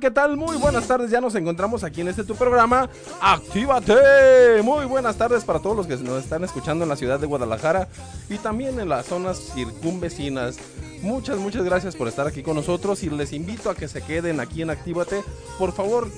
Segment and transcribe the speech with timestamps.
[0.00, 0.38] ¿Qué tal?
[0.38, 1.10] Muy buenas tardes.
[1.10, 2.88] Ya nos encontramos aquí en este tu programa.
[3.20, 4.62] ¡Actívate!
[4.62, 7.86] Muy buenas tardes para todos los que nos están escuchando en la ciudad de Guadalajara
[8.30, 10.56] y también en las zonas circunvecinas.
[11.02, 14.40] Muchas, muchas gracias por estar aquí con nosotros y les invito a que se queden
[14.40, 15.22] aquí en Actívate.
[15.58, 16.08] Por favor,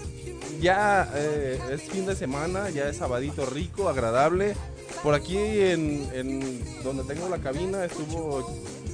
[0.60, 4.54] ya eh, es fin de semana, ya es sabadito rico, agradable.
[5.02, 8.48] Por aquí en, en donde tengo la cabina estuvo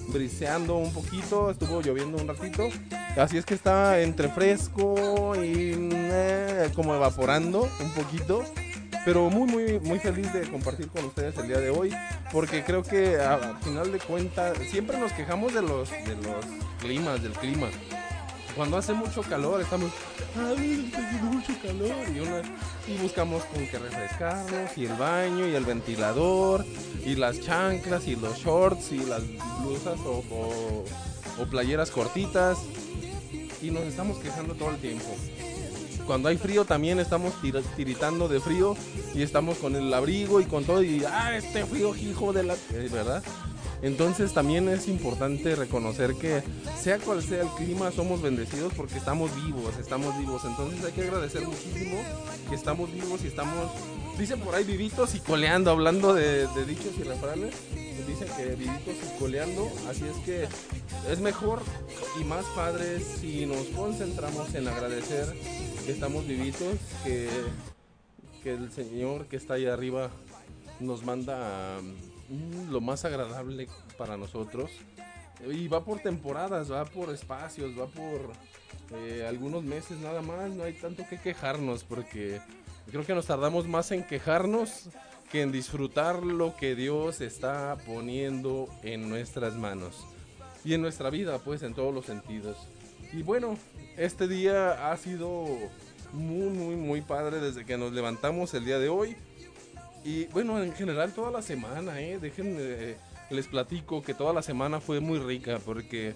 [0.09, 2.71] briseando un poquito, estuvo lloviendo un ratito.
[3.19, 8.45] Así es que está entre fresco y eh, como evaporando un poquito.
[9.05, 11.95] Pero muy, muy, muy feliz de compartir con ustedes el día de hoy.
[12.33, 16.45] Porque creo que a, final de cuentas, siempre nos quejamos de los, de los
[16.81, 17.69] climas, del clima
[18.59, 19.93] cuando hace mucho calor estamos,
[20.37, 20.93] ay,
[21.23, 21.95] mucho calor
[22.89, 26.65] y, buscamos con que refrescarnos y el baño y el ventilador
[27.07, 29.23] y las chanclas y los shorts y las
[29.63, 30.85] blusas o,
[31.49, 32.59] playeras cortitas
[33.63, 35.07] y nos estamos quejando todo el tiempo.
[36.07, 37.35] Cuando hay frío también estamos
[37.77, 38.77] tiritando de frío
[39.15, 42.55] y estamos con el abrigo y con todo y ah este frío hijo de la
[42.55, 43.23] eh, verdad
[43.83, 46.43] entonces también es importante reconocer que
[46.81, 50.43] sea cual sea el clima, somos bendecidos porque estamos vivos, estamos vivos.
[50.45, 51.99] Entonces hay que agradecer muchísimo
[52.49, 53.71] que estamos vivos y estamos,
[54.19, 57.55] dicen por ahí vivitos y coleando, hablando de, dichos y refranes.
[58.07, 60.49] Dicen que vivitos y coleando, así es que
[61.11, 61.61] es mejor
[62.19, 65.27] y más padre si nos concentramos en agradecer
[65.85, 67.29] que estamos vivitos, que,
[68.43, 70.11] que el Señor que está ahí arriba
[70.81, 71.79] nos manda
[72.29, 74.71] Mm, lo más agradable para nosotros.
[75.49, 78.33] Y va por temporadas, va por espacios, va por
[78.93, 80.51] eh, algunos meses nada más.
[80.51, 82.41] No hay tanto que quejarnos porque
[82.91, 84.89] creo que nos tardamos más en quejarnos
[85.31, 90.07] que en disfrutar lo que Dios está poniendo en nuestras manos
[90.65, 92.57] y en nuestra vida, pues en todos los sentidos.
[93.13, 93.59] Y bueno,
[93.97, 95.47] este día ha sido
[96.13, 99.17] muy, muy, muy padre desde que nos levantamos el día de hoy.
[100.05, 102.19] Y bueno, en general toda la semana, ¿eh?
[102.19, 102.97] Déjenme,
[103.31, 106.15] les platico que toda la semana fue muy rica porque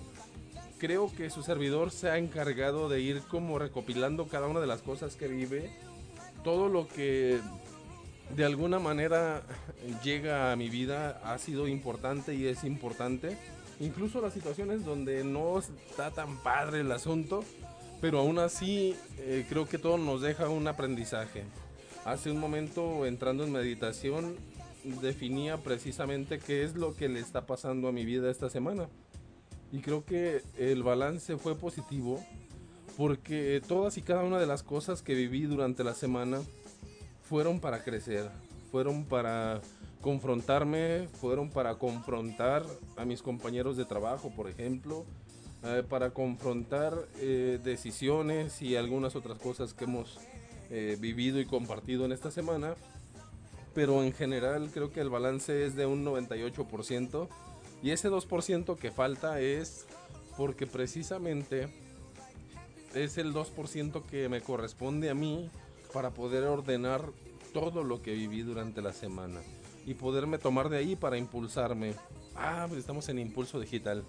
[0.79, 4.83] creo que su servidor se ha encargado de ir como recopilando cada una de las
[4.83, 5.71] cosas que vive,
[6.43, 7.41] todo lo que
[8.35, 9.43] de alguna manera
[10.03, 13.37] llega a mi vida ha sido importante y es importante.
[13.81, 17.45] Incluso las situaciones donde no está tan padre el asunto,
[18.01, 21.45] pero aún así eh, creo que todo nos deja un aprendizaje.
[22.05, 24.37] Hace un momento entrando en meditación
[24.85, 28.89] definía precisamente qué es lo que le está pasando a mi vida esta semana.
[29.71, 32.23] Y creo que el balance fue positivo
[32.97, 36.41] porque todas y cada una de las cosas que viví durante la semana
[37.23, 38.31] fueron para crecer,
[38.71, 39.61] fueron para
[40.01, 42.65] confrontarme, fueron para confrontar
[42.97, 45.07] a mis compañeros de trabajo, por ejemplo,
[45.65, 50.19] eh, para confrontar eh, decisiones y algunas otras cosas que hemos
[50.71, 52.75] eh, vivido y compartido en esta semana.
[53.73, 57.29] Pero en general creo que el balance es de un 98%.
[57.83, 59.87] Y ese 2% que falta es
[60.37, 61.69] porque precisamente
[62.95, 65.51] es el 2% que me corresponde a mí
[65.93, 67.11] para poder ordenar
[67.53, 69.41] todo lo que viví durante la semana
[69.85, 71.95] y poderme tomar de ahí para impulsarme.
[72.35, 74.05] Ah, pues estamos en impulso digital.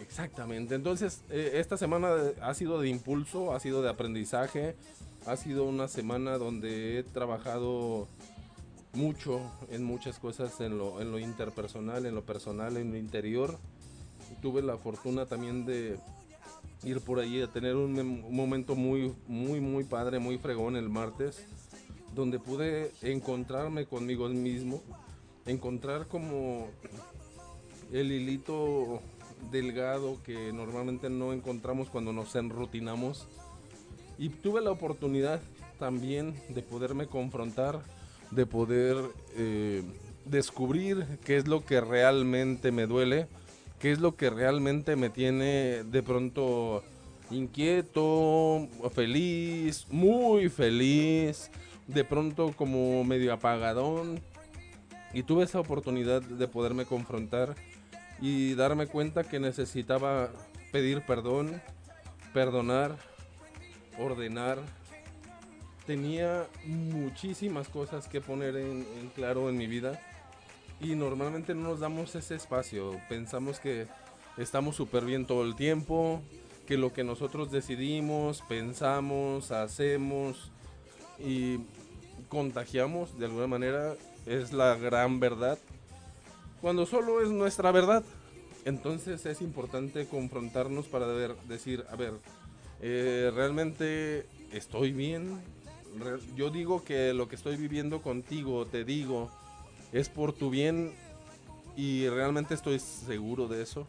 [0.00, 0.74] Exactamente.
[0.74, 4.76] Entonces, eh, esta semana ha sido de impulso, ha sido de aprendizaje,
[5.26, 8.08] ha sido una semana donde he trabajado
[8.92, 9.40] mucho
[9.70, 13.58] en muchas cosas, en lo, en lo interpersonal, en lo personal, en lo interior.
[14.42, 15.98] Tuve la fortuna también de
[16.84, 20.88] ir por allí a tener un, un momento muy, muy, muy padre, muy fregón el
[20.88, 21.44] martes,
[22.14, 24.82] donde pude encontrarme conmigo mismo,
[25.46, 26.68] encontrar como
[27.92, 29.00] el hilito
[29.50, 33.26] delgado que normalmente no encontramos cuando nos enrutinamos.
[34.18, 35.40] Y tuve la oportunidad
[35.78, 37.82] también de poderme confrontar,
[38.30, 38.96] de poder
[39.36, 39.82] eh,
[40.24, 43.26] descubrir qué es lo que realmente me duele,
[43.78, 46.82] qué es lo que realmente me tiene de pronto
[47.30, 51.50] inquieto, feliz, muy feliz,
[51.86, 54.20] de pronto como medio apagadón.
[55.12, 57.54] Y tuve esa oportunidad de poderme confrontar
[58.20, 60.30] y darme cuenta que necesitaba
[60.72, 61.60] pedir perdón,
[62.32, 62.96] perdonar,
[63.98, 64.58] ordenar.
[65.86, 70.00] Tenía muchísimas cosas que poner en, claro en mi vida
[70.84, 73.00] y normalmente no nos damos ese espacio.
[73.08, 73.86] Pensamos que
[74.36, 76.20] estamos súper bien todo el tiempo,
[76.66, 80.50] que lo que nosotros decidimos, pensamos, hacemos
[81.18, 81.58] y
[82.28, 83.94] contagiamos de alguna manera
[84.26, 85.58] es la gran verdad
[86.60, 88.04] cuando solo es nuestra verdad.
[88.66, 92.14] Entonces es importante confrontarnos para decir, a ver,
[92.80, 95.40] eh, realmente estoy bien.
[96.34, 99.30] yo digo que lo que estoy viviendo contigo, te digo,
[99.94, 100.92] es por tu bien
[101.76, 103.86] y realmente estoy seguro de eso.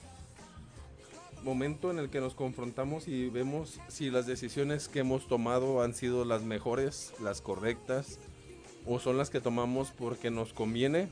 [1.44, 5.96] Momento en el que nos confrontamos y vemos si las decisiones que hemos tomado han
[5.96, 8.20] sido las mejores, las correctas,
[8.86, 11.10] o son las que tomamos porque nos conviene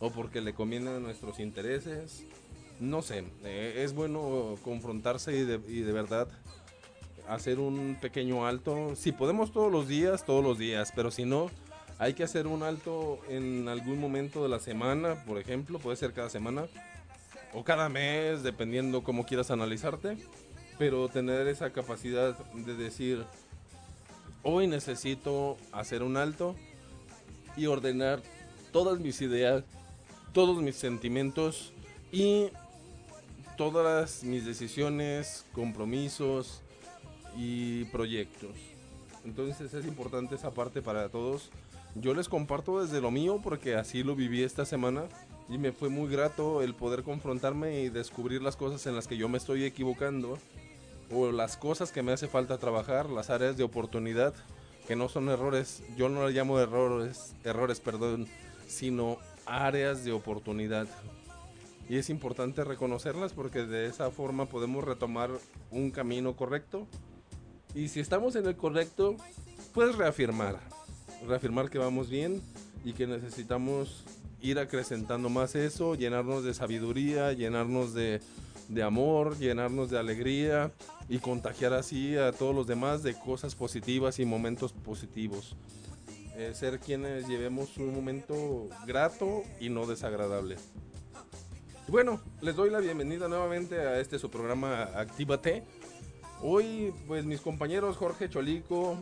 [0.00, 2.26] o porque le conviene a nuestros intereses.
[2.78, 6.28] No sé, eh, es bueno confrontarse y de, y de verdad
[7.26, 8.94] hacer un pequeño alto.
[8.96, 11.50] Si podemos todos los días, todos los días, pero si no,
[12.02, 16.12] hay que hacer un alto en algún momento de la semana, por ejemplo, puede ser
[16.12, 16.66] cada semana
[17.54, 20.16] o cada mes, dependiendo cómo quieras analizarte,
[20.78, 23.24] pero tener esa capacidad de decir,
[24.42, 26.56] hoy necesito hacer un alto
[27.56, 28.20] y ordenar
[28.72, 29.62] todas mis ideas
[30.32, 31.72] todos mis sentimientos
[32.10, 32.48] y
[33.56, 36.62] todas mis decisiones, compromisos
[37.36, 38.56] y proyectos.
[39.24, 41.50] Entonces es importante esa parte para todos.
[41.94, 45.04] Yo les comparto desde lo mío porque así lo viví esta semana
[45.48, 49.18] y me fue muy grato el poder confrontarme y descubrir las cosas en las que
[49.18, 50.38] yo me estoy equivocando
[51.10, 54.32] o las cosas que me hace falta trabajar, las áreas de oportunidad
[54.86, 58.26] que no son errores, yo no las llamo errores, errores, perdón,
[58.66, 60.88] sino áreas de oportunidad.
[61.88, 65.30] Y es importante reconocerlas porque de esa forma podemos retomar
[65.70, 66.86] un camino correcto.
[67.74, 69.16] Y si estamos en el correcto,
[69.74, 70.60] pues reafirmar.
[71.26, 72.42] Reafirmar que vamos bien
[72.84, 74.04] y que necesitamos
[74.40, 78.20] ir acrecentando más eso, llenarnos de sabiduría, llenarnos de,
[78.68, 80.72] de amor, llenarnos de alegría
[81.08, 85.54] y contagiar así a todos los demás de cosas positivas y momentos positivos.
[86.36, 90.56] Eh, ser quienes llevemos un momento grato y no desagradable.
[91.88, 95.62] Bueno, les doy la bienvenida nuevamente a este su programa Actívate.
[96.40, 98.96] Hoy, pues mis compañeros Jorge Cholico,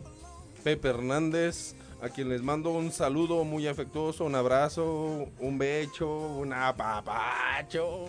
[0.65, 6.53] Pepe Hernández, a quien les mando un saludo muy afectuoso, un abrazo, un becho, un
[6.53, 8.07] apapacho.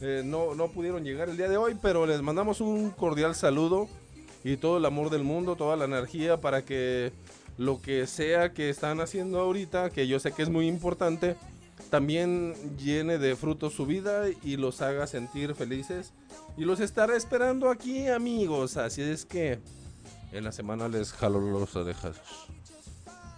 [0.00, 3.88] Eh, no, no pudieron llegar el día de hoy, pero les mandamos un cordial saludo
[4.44, 7.12] y todo el amor del mundo, toda la energía para que
[7.58, 11.36] lo que sea que están haciendo ahorita, que yo sé que es muy importante,
[11.90, 16.12] también llene de frutos su vida y los haga sentir felices.
[16.56, 18.76] Y los estaré esperando aquí, amigos.
[18.76, 19.58] Así es que
[20.32, 22.20] en la semana les jalo los orejas.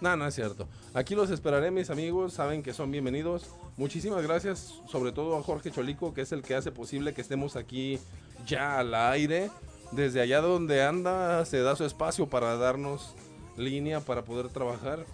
[0.01, 0.67] No, no es cierto.
[0.93, 2.33] Aquí los esperaré, mis amigos.
[2.33, 3.49] Saben que son bienvenidos.
[3.75, 7.57] Muchísimas gracias, sobre todo a Jorge Cholico, que es el que hace posible que estemos
[7.57, 7.99] aquí
[8.45, 9.51] ya al aire.
[9.91, 13.13] Desde allá donde anda, se da su espacio para darnos
[13.57, 15.05] línea para poder trabajar.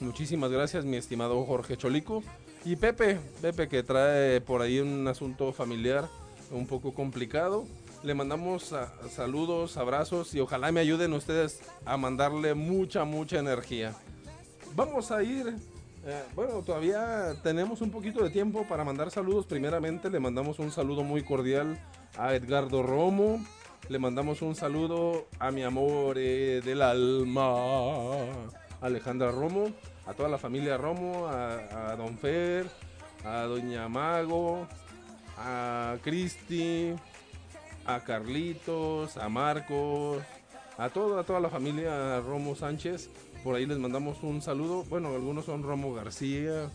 [0.00, 2.22] Muchísimas gracias, mi estimado Jorge Cholico.
[2.64, 6.08] Y Pepe, Pepe que trae por ahí un asunto familiar
[6.50, 7.64] un poco complicado.
[8.02, 8.74] Le mandamos
[9.10, 13.94] saludos, abrazos y ojalá me ayuden ustedes a mandarle mucha, mucha energía.
[14.74, 15.54] Vamos a ir,
[16.04, 19.46] eh, bueno, todavía tenemos un poquito de tiempo para mandar saludos.
[19.46, 21.78] Primeramente le mandamos un saludo muy cordial
[22.18, 23.44] a Edgardo Romo,
[23.88, 27.54] le mandamos un saludo a mi amor del alma,
[28.80, 29.70] Alejandra Romo,
[30.06, 32.66] a toda la familia Romo, a, Don Fer,
[33.24, 34.66] a Doña Mago,
[35.38, 36.94] a Cristi,
[37.84, 40.22] a Carlitos, a Marcos,
[40.78, 43.10] a toda, a toda la familia Romo Sánchez.
[43.44, 44.84] Por ahí les mandamos un saludo.
[44.84, 46.70] Bueno, algunos son Romo García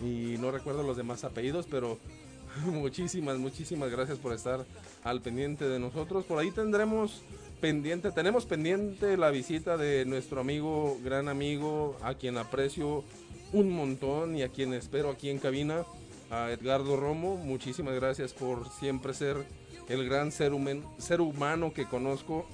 [0.00, 1.98] y no recuerdo los demás apellidos, pero
[2.66, 4.64] muchísimas, muchísimas gracias por estar
[5.04, 6.24] al pendiente de nosotros.
[6.24, 7.22] Por ahí tendremos
[7.60, 13.04] pendiente, tenemos pendiente la visita de nuestro amigo, gran amigo, a quien aprecio
[13.52, 15.84] un montón y a quien espero aquí en cabina,
[16.30, 17.36] a Edgardo Romo.
[17.36, 19.46] Muchísimas gracias por siempre ser
[19.88, 20.52] el gran ser,
[20.98, 22.46] ser humano que conozco.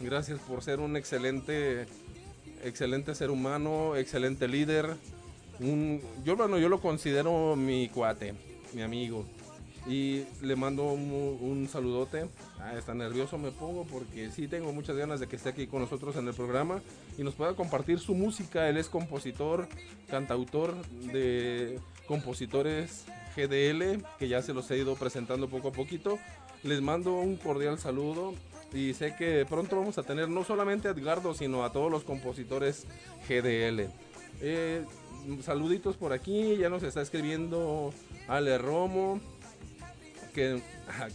[0.00, 1.86] Gracias por ser un excelente,
[2.62, 4.96] excelente ser humano, excelente líder.
[5.60, 8.34] Un, yo, bueno, yo lo considero mi cuate,
[8.72, 9.24] mi amigo.
[9.86, 12.26] Y le mando un, saludote.
[12.60, 15.80] Ah, está nervioso me pongo porque sí tengo muchas ganas de que esté aquí con
[15.80, 16.80] nosotros en el programa
[17.18, 18.68] y nos pueda compartir su música.
[18.68, 19.66] Él es compositor,
[20.08, 20.76] cantautor
[21.12, 23.04] de compositores
[23.36, 26.18] GDL, que ya se los he ido presentando poco a poquito.
[26.62, 28.34] Les mando un cordial saludo
[28.72, 32.04] y sé que pronto vamos a tener no solamente a Edgardo, sino a todos los
[32.04, 32.86] compositores
[33.28, 33.88] GDL.
[34.40, 34.84] Eh,
[35.42, 37.92] saluditos por aquí, ya nos está escribiendo
[38.28, 39.20] Ale Romo,
[40.34, 40.60] que,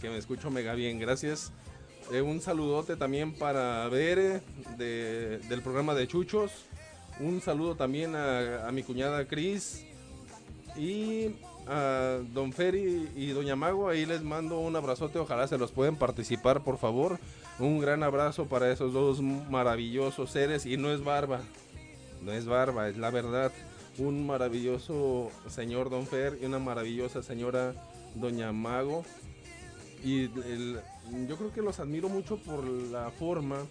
[0.00, 1.52] que me escucho mega bien, gracias.
[2.12, 4.40] Eh, un saludote también para Bere
[4.78, 6.52] del programa de Chuchos.
[7.20, 9.84] Un saludo también a, a mi cuñada Cris.
[10.76, 11.34] Y
[11.66, 15.96] a Don Ferry y Doña Mago, ahí les mando un abrazote, ojalá se los pueden
[15.96, 17.18] participar, por favor.
[17.60, 21.40] Un gran abrazo para esos dos maravillosos seres y no es barba,
[22.22, 23.50] no es barba, es la verdad.
[23.98, 27.74] Un maravilloso señor Don Fer y una maravillosa señora
[28.14, 29.04] Doña Mago.
[30.04, 33.66] Y yo creo que los admiro mucho por la forma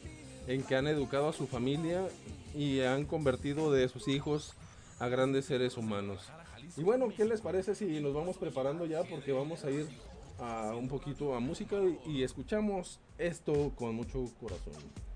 [0.48, 2.10] en que han educado a su familia
[2.54, 4.54] y han convertido de sus hijos
[5.00, 6.30] a grandes seres humanos.
[6.76, 9.04] Y bueno, ¿qué les parece si nos vamos preparando ya?
[9.04, 9.88] Porque vamos a ir
[10.40, 15.07] a un poquito a música y escuchamos esto con mucho corazón.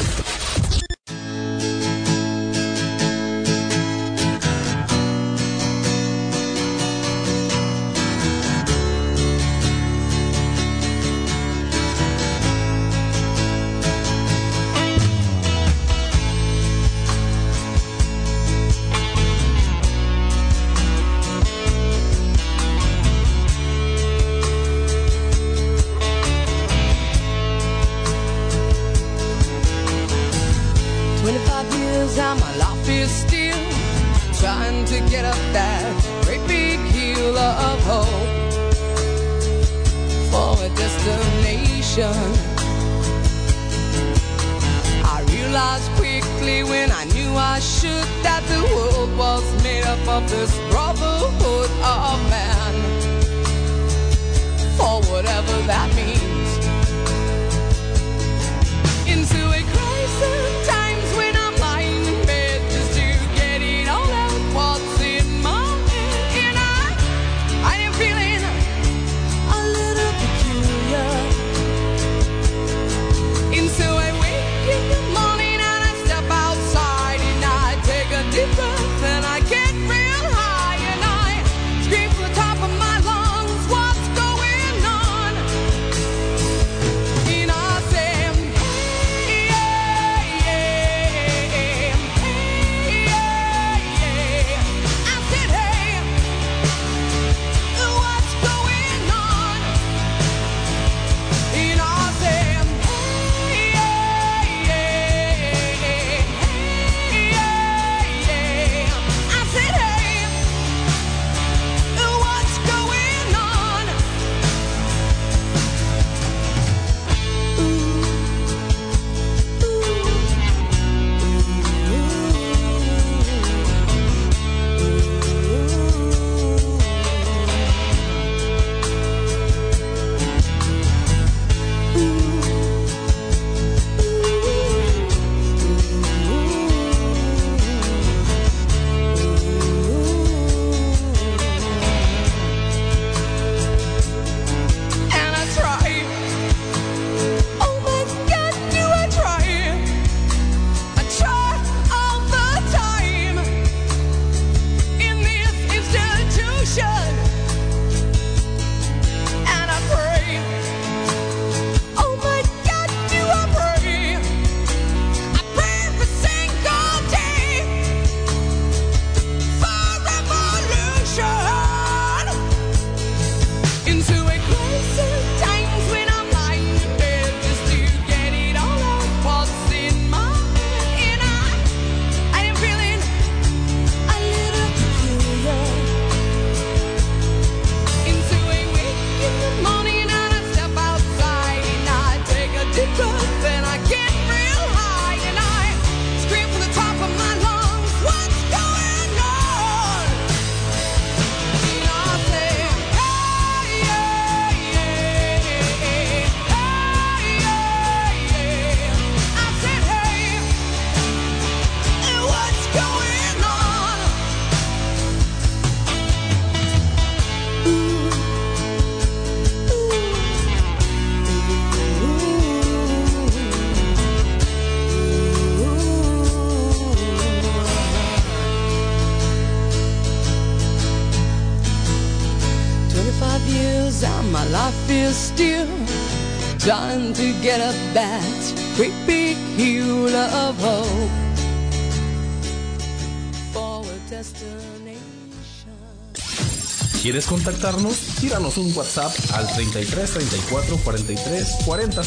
[247.26, 247.98] ¿Quieres contactarnos?
[248.20, 252.04] Tíranos un WhatsApp al 33 34 43 40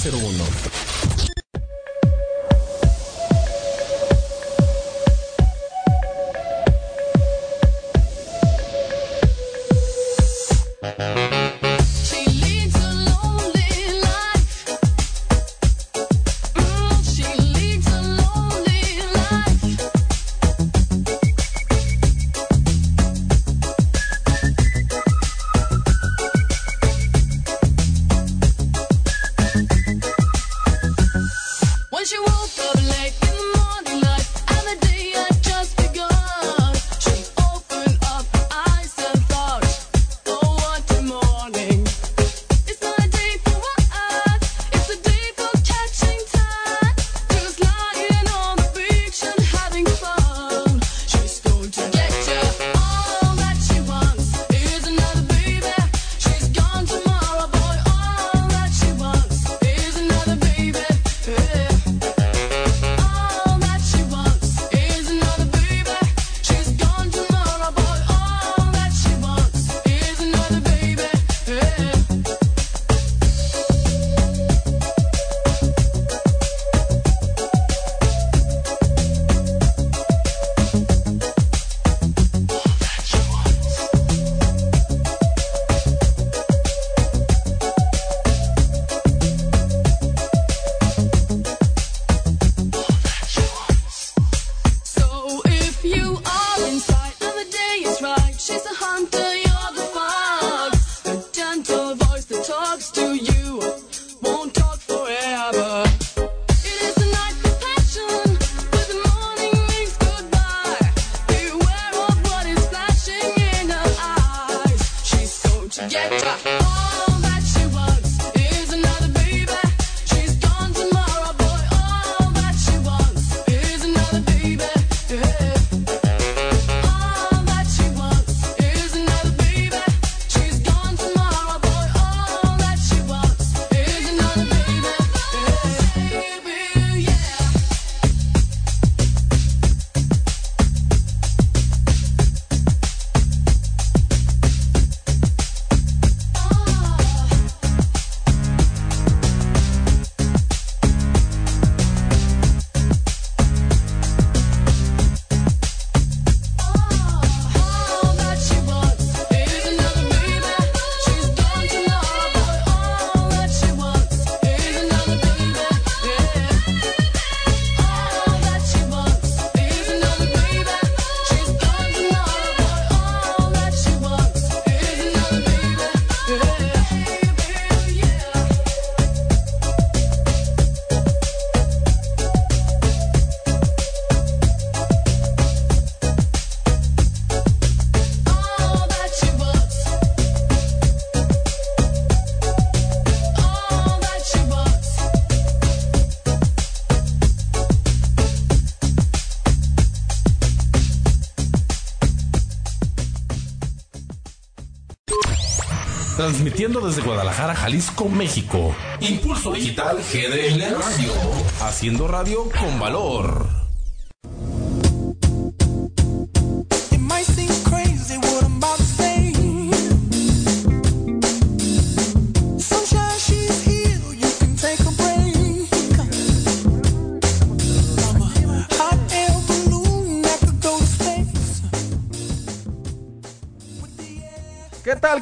[206.29, 208.75] transmitiendo desde Guadalajara, Jalisco, México.
[208.99, 211.11] Impulso Digital GDL Radio,
[211.59, 213.48] haciendo radio con valor.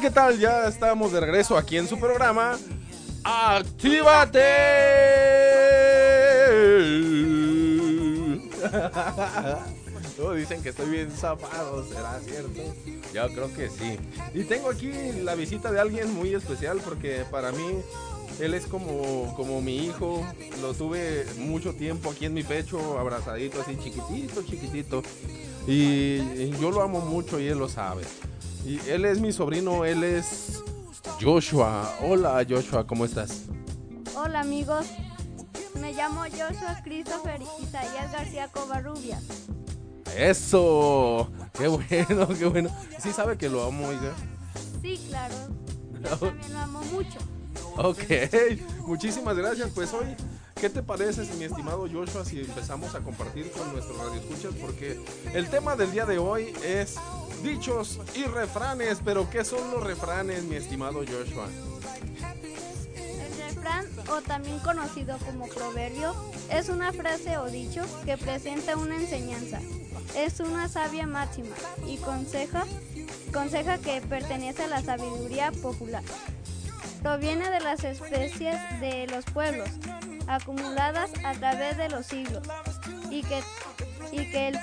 [0.08, 0.38] ¿Qué tal?
[0.38, 2.56] Ya estamos de regreso aquí en su programa.
[3.24, 4.40] ¡Actívate!
[10.16, 12.62] Todos dicen que estoy bien zapado, ¿será cierto?
[13.12, 13.98] Yo creo que sí.
[14.32, 14.90] Y tengo aquí
[15.22, 17.82] la visita de alguien muy especial porque para mí
[18.40, 20.26] él es como, como mi hijo.
[20.62, 25.02] Lo tuve mucho tiempo aquí en mi pecho, abrazadito, así chiquitito, chiquitito.
[25.66, 28.04] Y yo lo amo mucho y él lo sabe.
[28.68, 30.62] Y él es mi sobrino, él es
[31.18, 31.90] Joshua.
[32.02, 33.44] Hola Joshua, ¿cómo estás?
[34.14, 34.84] Hola amigos,
[35.80, 39.24] me llamo Joshua Christopher Isaías García Covarrubias.
[40.14, 42.68] Eso, qué bueno, qué bueno.
[42.98, 44.12] Sí sabe que lo amo, oiga.
[44.82, 45.34] Sí, claro.
[46.02, 47.18] Yo también lo amo mucho.
[47.78, 48.02] Ok,
[48.86, 49.70] muchísimas gracias.
[49.74, 50.14] Pues hoy,
[50.60, 54.52] ¿qué te parece, mi estimado Joshua, si empezamos a compartir con nuestros radioescuchas?
[54.60, 55.00] Porque
[55.32, 56.96] el tema del día de hoy es
[57.42, 58.98] dichos y refranes.
[59.04, 61.48] Pero, ¿qué son los refranes, mi estimado Joshua?
[62.96, 66.14] El refrán, o también conocido como proverbio,
[66.50, 69.60] es una frase o dicho que presenta una enseñanza.
[70.16, 71.54] Es una sabia máxima
[71.86, 72.64] y conseja,
[73.32, 76.02] conseja que pertenece a la sabiduría popular.
[77.02, 79.68] Proviene de las especies de los pueblos,
[80.26, 82.42] acumuladas a través de los siglos,
[83.10, 83.42] y que,
[84.10, 84.58] y que el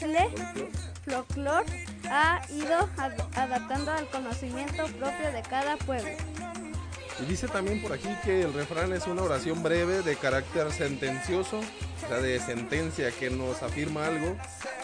[0.00, 0.70] folklore
[1.04, 2.88] folclore ha ido
[3.34, 6.10] adaptando al conocimiento propio de cada pueblo.
[7.20, 11.58] Y dice también por aquí que el refrán es una oración breve de carácter sentencioso,
[11.58, 14.36] o sea, de sentencia que nos afirma algo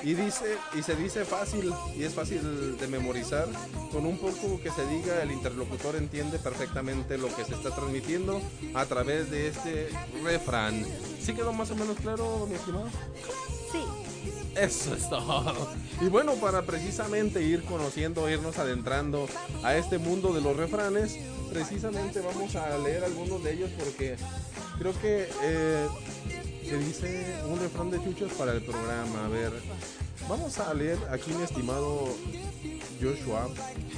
[0.03, 3.47] y dice y se dice fácil y es fácil de memorizar.
[3.91, 8.43] Con un poco que se diga, el interlocutor entiende perfectamente lo que se está transmitiendo
[8.75, 9.89] a través de este
[10.23, 10.85] refrán.
[11.21, 12.89] ¿Sí quedó más o menos claro, mi estimado?
[13.73, 14.06] Sí.
[14.57, 15.69] Eso es todo.
[16.01, 19.29] Y bueno, para precisamente ir conociendo, irnos adentrando
[19.62, 21.19] a este mundo de los refranes,
[21.53, 24.16] precisamente vamos a leer algunos de ellos porque
[24.79, 25.87] creo que eh,
[26.64, 29.27] se dice un refrán de chuchos para el programa.
[29.27, 29.53] A ver,
[30.29, 32.09] vamos a leer aquí mi estimado
[33.01, 33.49] Joshua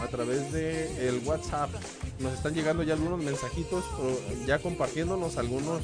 [0.03, 1.71] a través de el WhatsApp.
[2.19, 3.85] Nos están llegando ya algunos mensajitos,
[4.45, 5.83] ya compartiéndonos algunos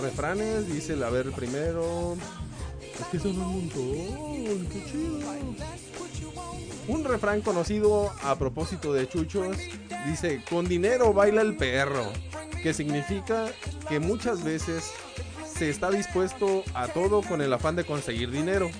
[0.00, 0.70] refranes.
[0.70, 2.16] Dice, a ver, primero
[3.10, 5.18] que son un montón, qué chido.
[6.88, 9.56] Un refrán conocido a propósito de chuchos
[10.06, 12.10] dice, con dinero baila el perro,
[12.62, 13.46] que significa
[13.88, 14.90] que muchas veces
[15.60, 18.70] se está dispuesto a todo con el afán de conseguir dinero.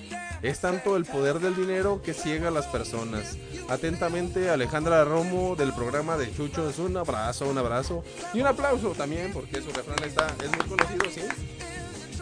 [0.41, 3.37] Es tanto el poder del dinero que ciega a las personas.
[3.69, 6.79] Atentamente, Alejandra Romo del programa de Chuchos.
[6.79, 8.03] Un abrazo, un abrazo.
[8.33, 11.21] Y un aplauso también, porque su refrán está, es muy conocido, ¿sí?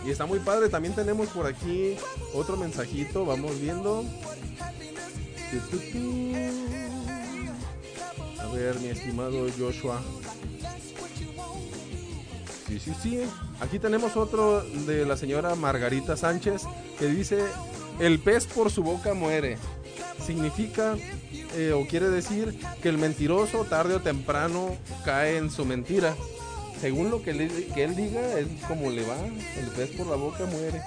[0.06, 0.70] Y está muy padre.
[0.70, 1.96] También tenemos por aquí
[2.34, 3.26] otro mensajito.
[3.26, 4.06] Vamos viendo.
[8.40, 10.02] A ver, mi estimado Joshua.
[12.68, 13.22] Sí, sí, sí.
[13.60, 16.64] Aquí tenemos otro de la señora Margarita Sánchez
[17.00, 17.44] que dice,
[18.00, 19.58] el pez por su boca muere.
[20.24, 20.96] Significa
[21.56, 26.16] eh, o quiere decir que el mentiroso tarde o temprano cae en su mentira
[26.80, 29.18] según lo que, él diga, es como le va.
[29.58, 30.82] El pez por la boca muere.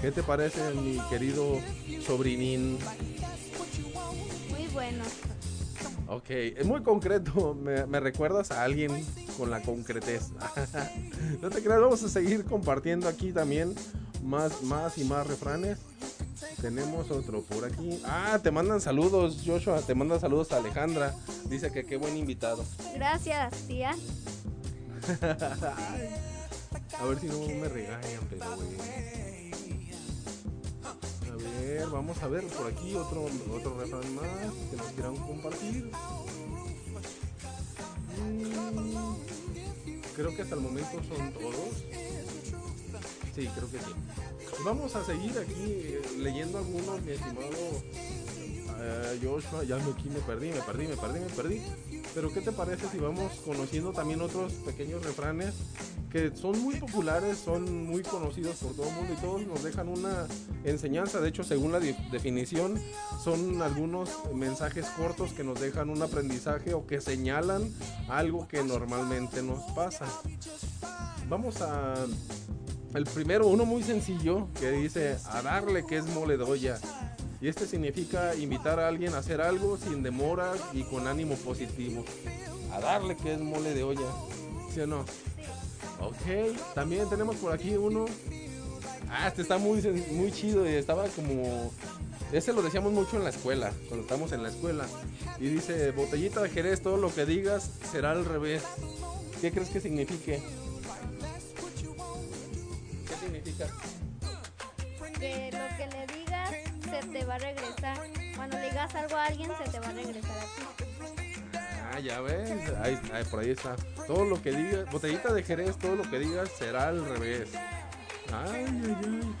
[0.00, 1.58] ¿Qué te parece, mi querido
[2.06, 2.78] sobrinín?
[4.50, 5.04] Muy bueno.
[6.08, 7.54] Ok, es muy concreto.
[7.54, 9.04] Me, recuerdas a alguien
[9.36, 10.30] con la concretez.
[11.42, 13.74] no te creas, vamos a seguir compartiendo aquí también
[14.22, 15.78] más, más y más refranes.
[16.60, 18.00] Tenemos otro por aquí.
[18.04, 19.80] Ah, te mandan saludos, Joshua.
[19.80, 21.14] Te mandan saludos a Alejandra.
[21.48, 22.64] Dice que qué buen invitado.
[22.94, 23.96] Gracias, tía.
[26.98, 28.44] a ver si no me regañan, pero
[31.32, 34.26] A ver, vamos a ver por aquí otro, otro refrán más
[34.70, 35.90] que nos quieran compartir.
[38.16, 39.14] Mm,
[40.16, 41.84] creo que hasta el momento son todos.
[43.34, 43.92] Sí, creo que sí.
[44.64, 47.82] Vamos a seguir aquí eh, leyendo algunos, mi estimado
[48.80, 49.64] eh, Joshua.
[49.64, 51.62] Ya aquí me perdí, me perdí, me perdí, me perdí.
[52.14, 55.54] Pero ¿qué te parece si vamos conociendo también otros pequeños refranes
[56.14, 59.88] que son muy populares, son muy conocidos por todo el mundo y todos nos dejan
[59.88, 60.28] una
[60.62, 61.20] enseñanza.
[61.20, 62.80] De hecho, según la definición,
[63.22, 67.74] son algunos mensajes cortos que nos dejan un aprendizaje o que señalan
[68.08, 70.06] algo que normalmente nos pasa.
[71.28, 72.06] Vamos a
[72.94, 76.78] el primero, uno muy sencillo, que dice a darle que es moledoya.
[77.40, 82.04] Y este significa invitar a alguien a hacer algo sin demora y con ánimo positivo.
[82.72, 84.10] A darle que es mole de olla.
[84.72, 85.04] ¿Sí o no?
[86.00, 88.06] Ok, también tenemos por aquí uno.
[89.08, 89.80] Ah, este está muy,
[90.12, 91.72] muy chido y estaba como...
[92.32, 94.86] Ese lo decíamos mucho en la escuela, cuando estamos en la escuela.
[95.38, 98.62] Y dice, botellita de Jerez, todo lo que digas será al revés.
[99.40, 100.42] ¿Qué crees que signifique?
[103.08, 103.68] ¿Qué significa?
[105.20, 106.23] Que lo que le digas
[107.00, 107.98] se te va a regresar.
[108.36, 110.84] Cuando le digas algo a alguien, se te va a regresar a ti.
[111.92, 112.50] Ah, ya ves,
[112.82, 113.76] ahí, por ahí está.
[114.06, 117.50] Todo lo que digas, botellita de Jerez, todo lo que digas será al revés.
[118.32, 119.34] Ay, ay, ay.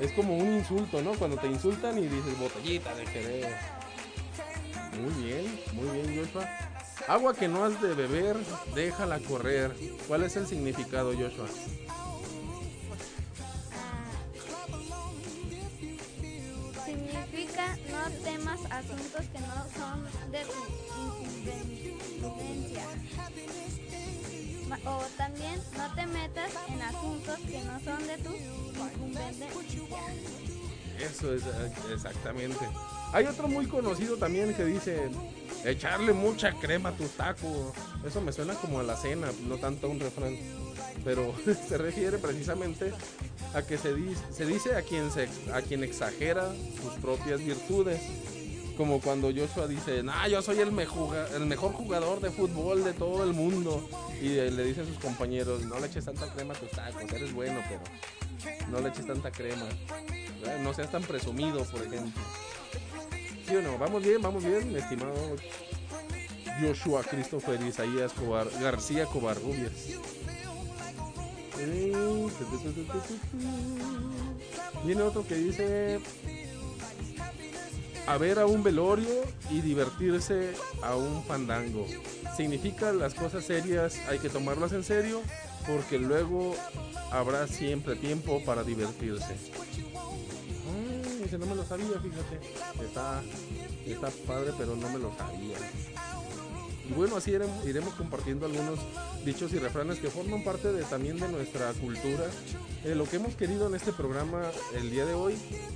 [0.00, 1.12] Es como un insulto, ¿no?
[1.14, 3.46] Cuando te insultan y dices botellita de Jerez.
[5.00, 6.48] Muy bien, muy bien, Joshua.
[7.08, 8.36] Agua que no has de beber,
[8.74, 9.74] déjala correr.
[10.06, 11.48] ¿Cuál es el significado, Joshua?
[18.72, 20.52] Asuntos que no son de tu
[24.86, 29.46] O también no te metas en asuntos que no son de tu incumbencia.
[30.98, 31.42] Eso es
[31.92, 32.66] exactamente.
[33.12, 35.10] Hay otro muy conocido también que dice
[35.64, 37.74] echarle mucha crema a tus tacos.
[38.04, 40.36] Eso me suena como a la cena, no tanto a un refrán.
[41.04, 41.34] Pero
[41.68, 42.92] se refiere precisamente
[43.54, 48.00] a que se dice, a quien exagera sus propias virtudes
[48.76, 53.24] como cuando Joshua dice, nah, yo soy el, el mejor jugador de fútbol de todo
[53.24, 53.88] el mundo.
[54.20, 57.60] Y le dicen sus compañeros, no le eches tanta crema a tus tacos, eres bueno,
[57.68, 57.80] pero
[58.70, 59.66] no le eches tanta crema.
[60.62, 62.22] No seas tan presumido, por ejemplo.
[63.46, 63.78] ¿Sí o no?
[63.78, 65.14] Vamos bien, vamos bien, estimado
[66.60, 68.12] Joshua Christopher Isaías
[68.60, 69.72] García Covarrubias.
[74.84, 76.00] Viene otro que dice
[78.06, 81.86] a ver a un velorio y divertirse a un fandango.
[82.36, 85.22] Significa las cosas serias hay que tomarlas en serio
[85.66, 86.54] porque luego
[87.10, 89.36] habrá siempre tiempo para divertirse.
[91.38, 92.84] no me lo sabía, fíjate.
[92.84, 93.22] Está,
[93.86, 95.56] está padre, pero no me lo sabía.
[96.88, 97.32] Y bueno, así
[97.64, 98.78] iremos, compartiendo algunos
[99.24, 102.24] dichos y refranes que forman parte de, también de nuestra cultura.
[102.84, 104.42] Eh, lo que hemos querido en este programa
[104.74, 105.34] el día de hoy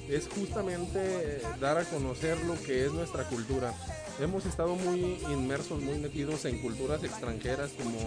[0.08, 3.72] es justamente dar a conocer lo que es nuestra cultura.
[4.20, 7.98] Hemos estado muy inmersos, muy metidos en culturas extranjeras como,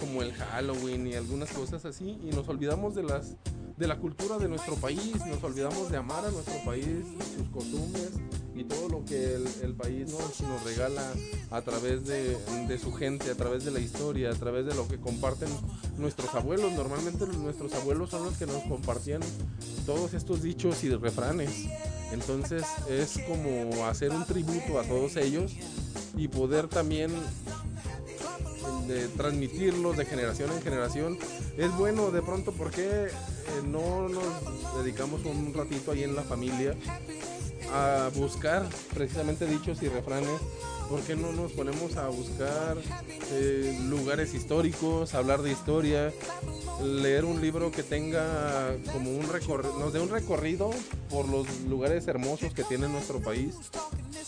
[0.00, 3.36] como el Halloween y algunas cosas así y nos olvidamos de las
[3.76, 6.86] de la cultura de nuestro país, nos olvidamos de amar a nuestro país,
[7.34, 8.10] sus costumbres
[8.54, 11.12] y todo lo que el, país nos, nos, regala
[11.50, 14.98] a través de, su gente, a través de la historia, a través de lo que
[14.98, 15.48] comparten
[15.98, 16.72] nuestros abuelos.
[16.72, 19.20] Normalmente nuestros abuelos son los que nos compartían
[19.86, 21.66] todos estos dichos y refranes.
[22.12, 25.52] Entonces es como hacer un tributo a todos ellos
[26.16, 27.12] y poder también
[28.88, 31.18] de transmitirlos de generación en generación.
[31.56, 33.10] Es bueno de pronto porque eh,
[33.64, 34.24] no nos
[34.82, 36.76] dedicamos un ratito ahí en la familia
[37.72, 40.40] a buscar precisamente dichos y refranes.
[40.88, 42.76] ¿Por qué no nos ponemos a buscar
[43.30, 46.12] eh, lugares históricos, hablar de historia,
[46.82, 50.70] leer un libro que tenga como un recorrido, nos dé un recorrido
[51.08, 53.54] por los lugares hermosos que tiene nuestro país?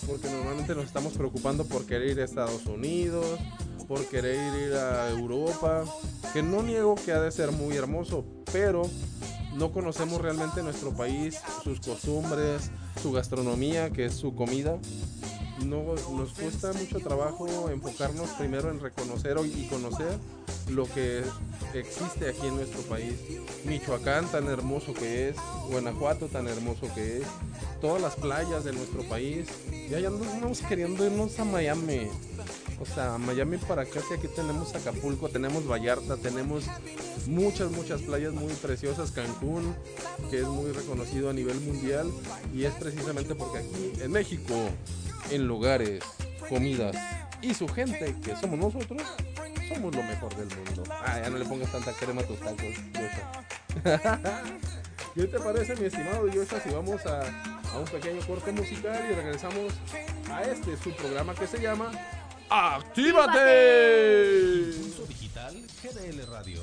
[0.07, 3.27] Porque normalmente nos estamos preocupando por querer ir a Estados Unidos,
[3.89, 4.37] por querer
[4.69, 5.85] ir a Europa,
[6.33, 8.89] que no niego que ha de ser muy hermoso, pero
[9.55, 12.71] no conocemos realmente nuestro país, sus costumbres,
[13.03, 14.79] su gastronomía, que es su comida.
[15.67, 20.19] No, nos cuesta mucho trabajo enfocarnos primero en reconocer y conocer
[20.71, 21.23] lo que
[21.75, 23.15] existe aquí en nuestro país.
[23.65, 25.37] Michoacán tan hermoso que es,
[25.71, 27.27] Guanajuato tan hermoso que es,
[27.81, 29.47] todas las playas de nuestro país.
[29.91, 32.09] Ya, ya andamos queriendo irnos a Miami.
[32.81, 36.65] O sea, Miami para acá, si aquí tenemos Acapulco, tenemos Vallarta, tenemos
[37.29, 39.75] muchas, muchas playas muy preciosas, Cancún,
[40.31, 42.11] que es muy reconocido a nivel mundial,
[42.53, 44.55] y es precisamente porque aquí en México,
[45.33, 46.05] en lugares,
[46.49, 46.97] comidas
[47.41, 49.03] y su gente, que somos nosotros,
[49.69, 50.85] somos lo mejor del mundo.
[50.91, 52.75] Ah, ya no le pongas tanta crema a tus tacos,
[55.15, 57.21] ¿Qué te parece, mi estimado Joshua, si vamos a,
[57.73, 59.73] a un pequeño corte musical y regresamos
[60.31, 61.91] a este su programa que se llama
[62.49, 63.45] ¡Actívate!
[65.09, 66.63] digital GDL Radio.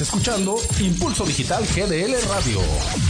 [0.00, 3.07] Escuchando Impulso Digital GDL Radio.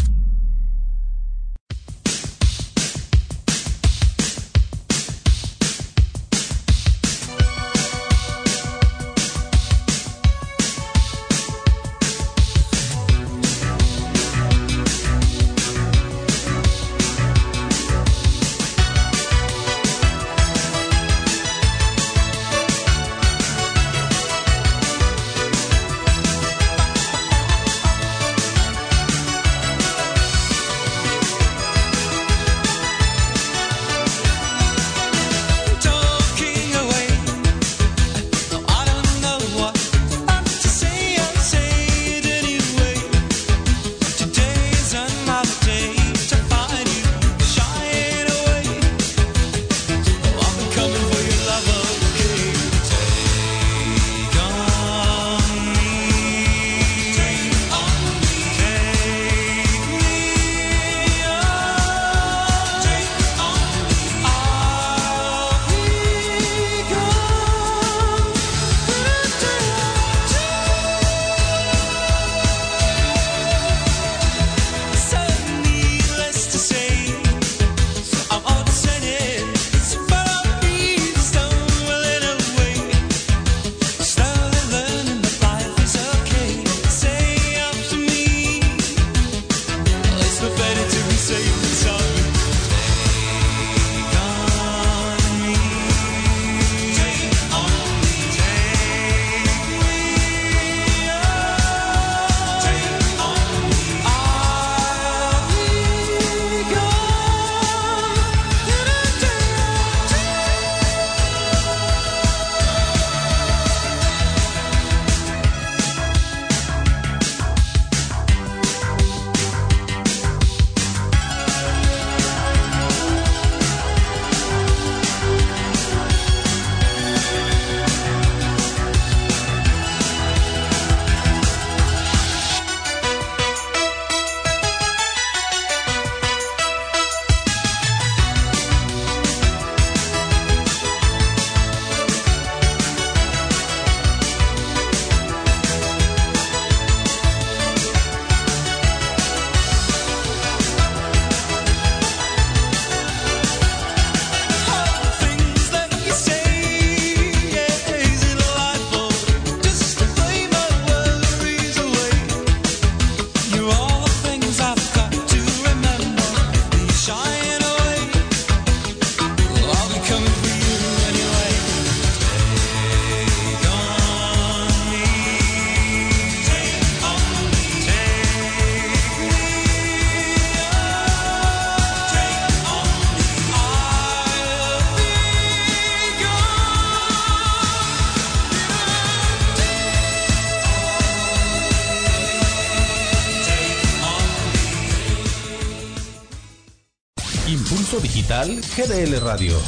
[198.44, 199.58] Digital GDL Radio.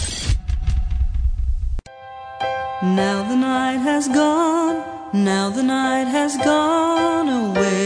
[2.83, 7.81] Now the night has gone, now the night has gone away.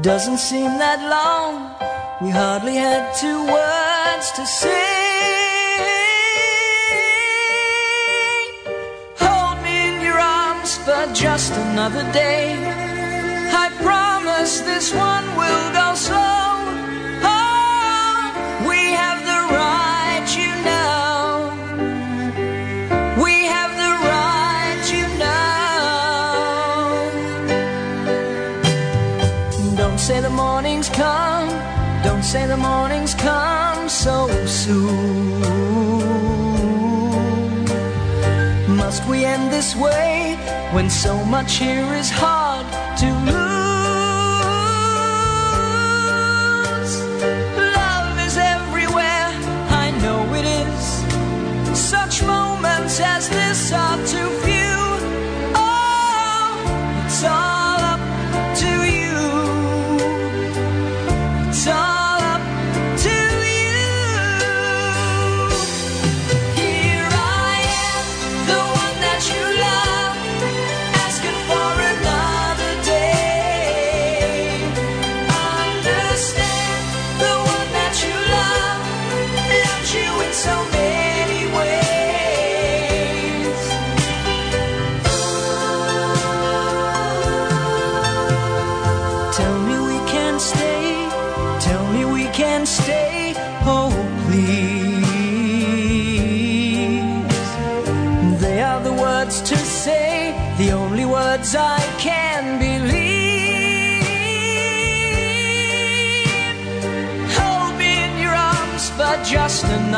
[0.00, 1.52] Doesn't seem that long,
[2.22, 5.04] we hardly had two words to say.
[9.18, 12.63] Hold me in your arms for just another day.
[41.04, 42.63] So much here is hard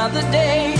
[0.06, 0.75] another day.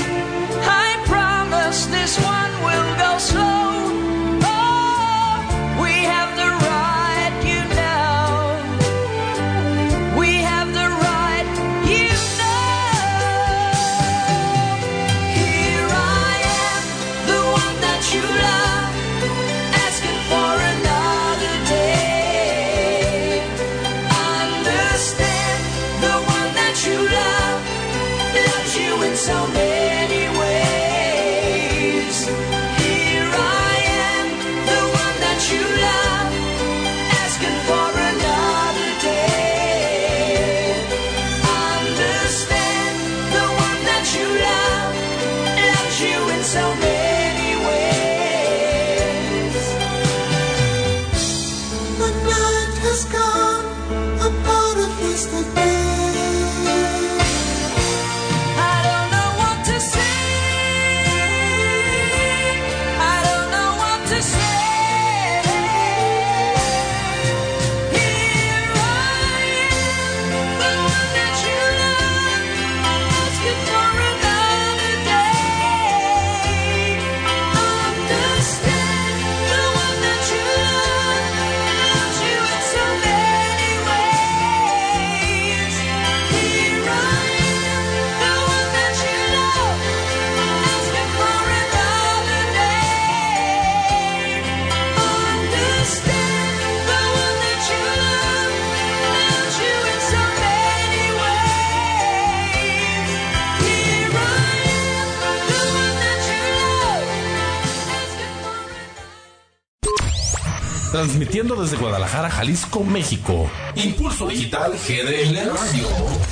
[112.16, 113.50] Guadalajara, Jalisco, México.
[113.74, 115.86] Impulso Digital GDL Radio.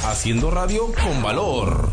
[0.04, 1.90] Haciendo radio con valor.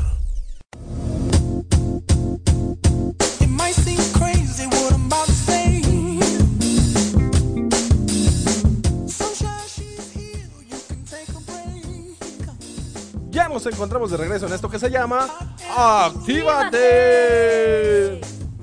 [13.29, 15.27] Ya nos encontramos de regreso en esto que se llama
[15.75, 16.81] ¡Actívate!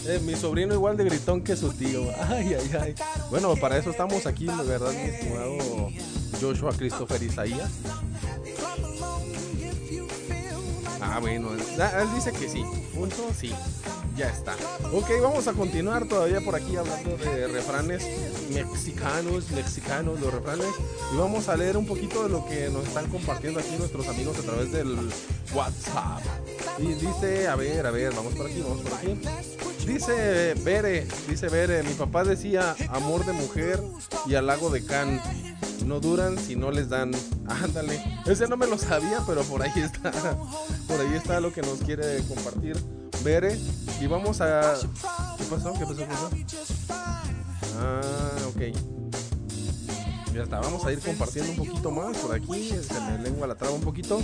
[0.09, 2.01] Eh, mi sobrino igual de gritón que su tío.
[2.31, 2.95] Ay, ay, ay.
[3.31, 5.91] Bueno, para eso estamos aquí, de verdad, mi estimado
[6.41, 7.71] Joshua Christopher Isaías.
[11.01, 12.65] Ah, bueno, ah, él dice que sí.
[12.95, 13.53] Punto, sí.
[14.17, 14.55] Ya está.
[14.93, 18.05] Ok, vamos a continuar todavía por aquí hablando de refranes
[18.51, 20.67] mexicanos, mexicanos, los refranes.
[21.13, 24.39] Y vamos a leer un poquito de lo que nos están compartiendo aquí nuestros amigos
[24.39, 24.97] a través del
[25.55, 26.23] WhatsApp.
[26.79, 29.21] Y dice, a ver, a ver, vamos por aquí, vamos por aquí
[29.89, 33.83] dice Bere, dice Bere, mi papá decía amor de mujer
[34.27, 35.21] y halago de can.
[35.87, 37.13] No duran si no les dan.
[37.49, 38.21] Ándale.
[38.27, 40.13] Ese no me lo sabía, pero por ahí está.
[40.87, 42.77] Por ahí está lo que nos quiere compartir
[43.25, 43.59] Bere.
[44.01, 44.75] Y vamos a.
[45.39, 45.73] ¿Qué pasó?
[45.73, 45.97] ¿Qué pasó?
[45.97, 46.31] ¿Qué pasó?
[47.81, 48.98] Ah, ok.
[50.39, 52.71] Ya está, vamos a ir compartiendo un poquito más por aquí.
[52.71, 54.23] Se me lengua la traba un poquito.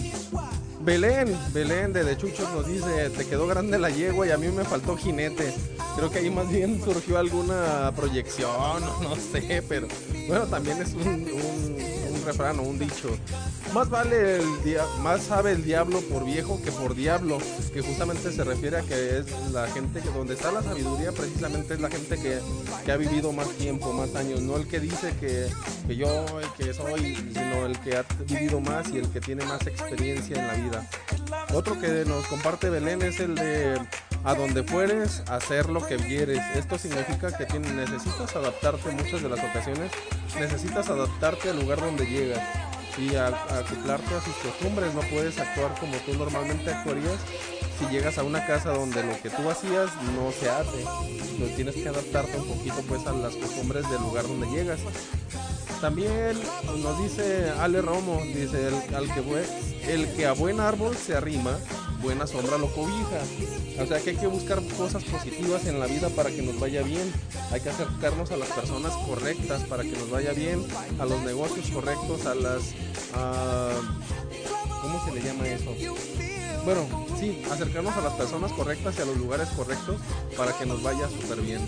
[0.80, 4.46] Belén, Belén de De Chuchos nos dice, te quedó grande la yegua y a mí
[4.46, 5.52] me faltó jinete.
[5.96, 8.48] Creo que ahí más bien surgió alguna proyección,
[9.02, 9.88] no sé, pero
[10.28, 11.26] bueno, también es un-
[12.24, 13.10] un refrán o un dicho.
[13.72, 17.38] Más vale el dia- más sabe el diablo por viejo que por diablo,
[17.72, 21.74] que justamente se refiere a que es la gente que donde está la sabiduría precisamente
[21.74, 22.38] es la gente que,
[22.84, 25.48] que ha vivido más tiempo, más años, no el que dice que,
[25.86, 26.08] que yo
[26.56, 30.46] que soy, sino el que ha vivido más y el que tiene más experiencia en
[30.46, 30.88] la vida.
[31.52, 33.78] Otro que nos comparte Belén es el de
[34.24, 36.40] a donde fueres, hacer lo que vieres.
[36.56, 39.90] Esto significa que tienes- necesitas adaptarte muchas de las ocasiones,
[40.38, 42.40] necesitas adaptarte al lugar donde llegas
[42.96, 44.94] y a, a acoplarte a sus costumbres.
[44.94, 47.18] No puedes actuar como tú normalmente actuarías
[47.78, 50.84] si llegas a una casa donde lo que tú hacías no se hace.
[51.56, 54.78] Tienes que adaptarte un poquito pues a las costumbres del lugar donde llegas.
[55.80, 56.40] También
[56.82, 58.68] nos dice Ale Romo, dice
[59.88, 61.58] el que a buen árbol se arrima,
[62.04, 63.22] buena sombra lo cobija.
[63.80, 66.82] O sea que hay que buscar cosas positivas en la vida para que nos vaya
[66.82, 67.10] bien.
[67.50, 70.64] Hay que acercarnos a las personas correctas para que nos vaya bien,
[71.00, 72.74] a los negocios correctos, a las...
[73.14, 73.80] ah,
[74.82, 75.74] ¿Cómo se le llama eso?
[76.64, 76.86] Bueno,
[77.20, 79.96] sí, acercarnos a las personas correctas y a los lugares correctos
[80.36, 81.60] para que nos vaya súper bien.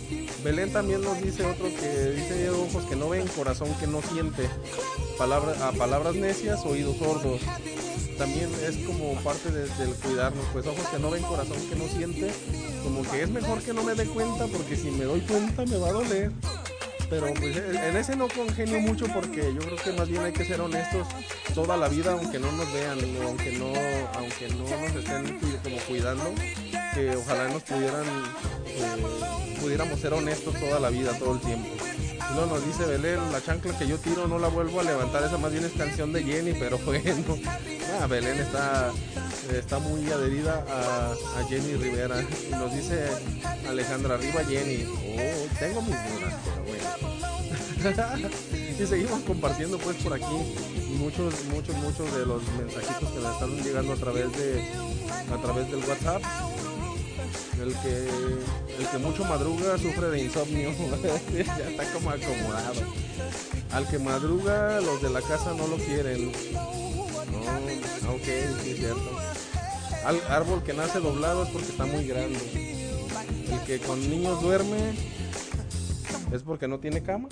[0.42, 4.48] Belén también nos dice otro que dice ojos que no ven, corazón que no siente,
[5.18, 7.40] a palabras necias, oídos sordos.
[8.16, 11.86] También es como parte de- del cuidarnos, pues ojos que no ven, corazón que no
[11.88, 12.30] siente,
[12.82, 15.76] como que es mejor que no me dé cuenta porque si me doy cuenta me
[15.76, 16.32] va a doler.
[17.08, 20.44] Pero pues en ese no congenio mucho porque yo creo que más bien hay que
[20.44, 21.06] ser honestos
[21.54, 23.72] toda la vida aunque no nos vean o aunque no
[24.14, 26.24] aunque no nos estén como cuidando
[26.94, 28.04] que ojalá nos pudieran
[28.66, 31.68] eh, pudiéramos ser honestos toda la vida todo el tiempo
[32.34, 35.38] no nos dice Belén la chancla que yo tiro no la vuelvo a levantar esa
[35.38, 37.38] más bien es canción de Jenny pero bueno.
[38.00, 38.92] Ah, Belén está
[39.54, 42.20] está muy adherida a, Jenny Rivera.
[42.20, 43.08] Y nos dice
[43.68, 44.84] Alejandra arriba Jenny.
[44.84, 48.28] Oh tengo mis dudas pero bueno.
[48.78, 50.24] Y seguimos compartiendo pues por aquí
[50.98, 54.62] muchos, muchos, muchos de los mensajitos que nos están llegando a través de
[55.32, 56.22] a través del WhatsApp.
[57.60, 58.08] El que
[58.78, 60.70] el que mucho madruga sufre de insomnio,
[61.32, 62.82] ya está como acomodado.
[63.72, 66.32] Al que madruga los de la casa no lo quieren.
[67.32, 68.24] No, ok,
[68.62, 69.10] sí es cierto.
[70.04, 72.38] Al árbol que nace doblado es porque está muy grande.
[73.50, 74.94] El que con niños duerme
[76.32, 77.28] es porque no tiene cama.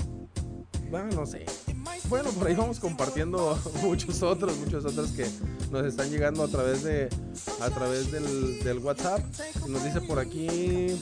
[0.91, 1.45] Bueno, no sé.
[2.09, 5.27] Bueno, por ahí vamos compartiendo muchos otros, muchos otros que
[5.71, 7.09] nos están llegando a través de
[7.61, 9.21] a través del, WhatsApp.
[9.69, 10.99] Nos dice por aquí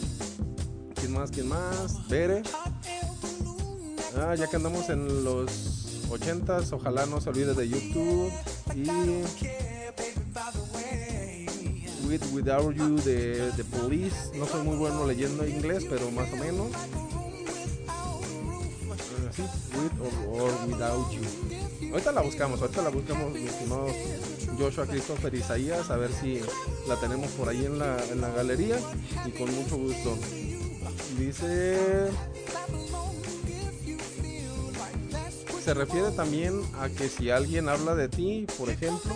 [0.95, 2.43] quién más, quién más, Bere.
[4.17, 8.31] Ah, ya que andamos en los 80s, ojalá no se olvide de YouTube
[8.75, 8.89] y
[12.07, 14.37] With Without You de, de Police.
[14.37, 16.69] No soy muy bueno leyendo inglés, pero más o menos.
[19.41, 19.63] Ah.
[21.91, 23.87] Ahorita la buscamos, ahorita la buscamos, mi estimado
[24.59, 26.41] Joshua Christopher Isaías, a ver si
[26.89, 28.77] la tenemos por ahí en la, en la galería
[29.27, 30.17] y con mucho gusto.
[31.19, 32.11] Dice.
[35.65, 39.15] Se refiere también a que si alguien habla de ti, por ejemplo,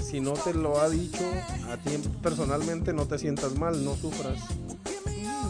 [0.00, 1.24] si no te lo ha dicho
[1.70, 4.38] a ti personalmente, no te sientas mal, no sufras.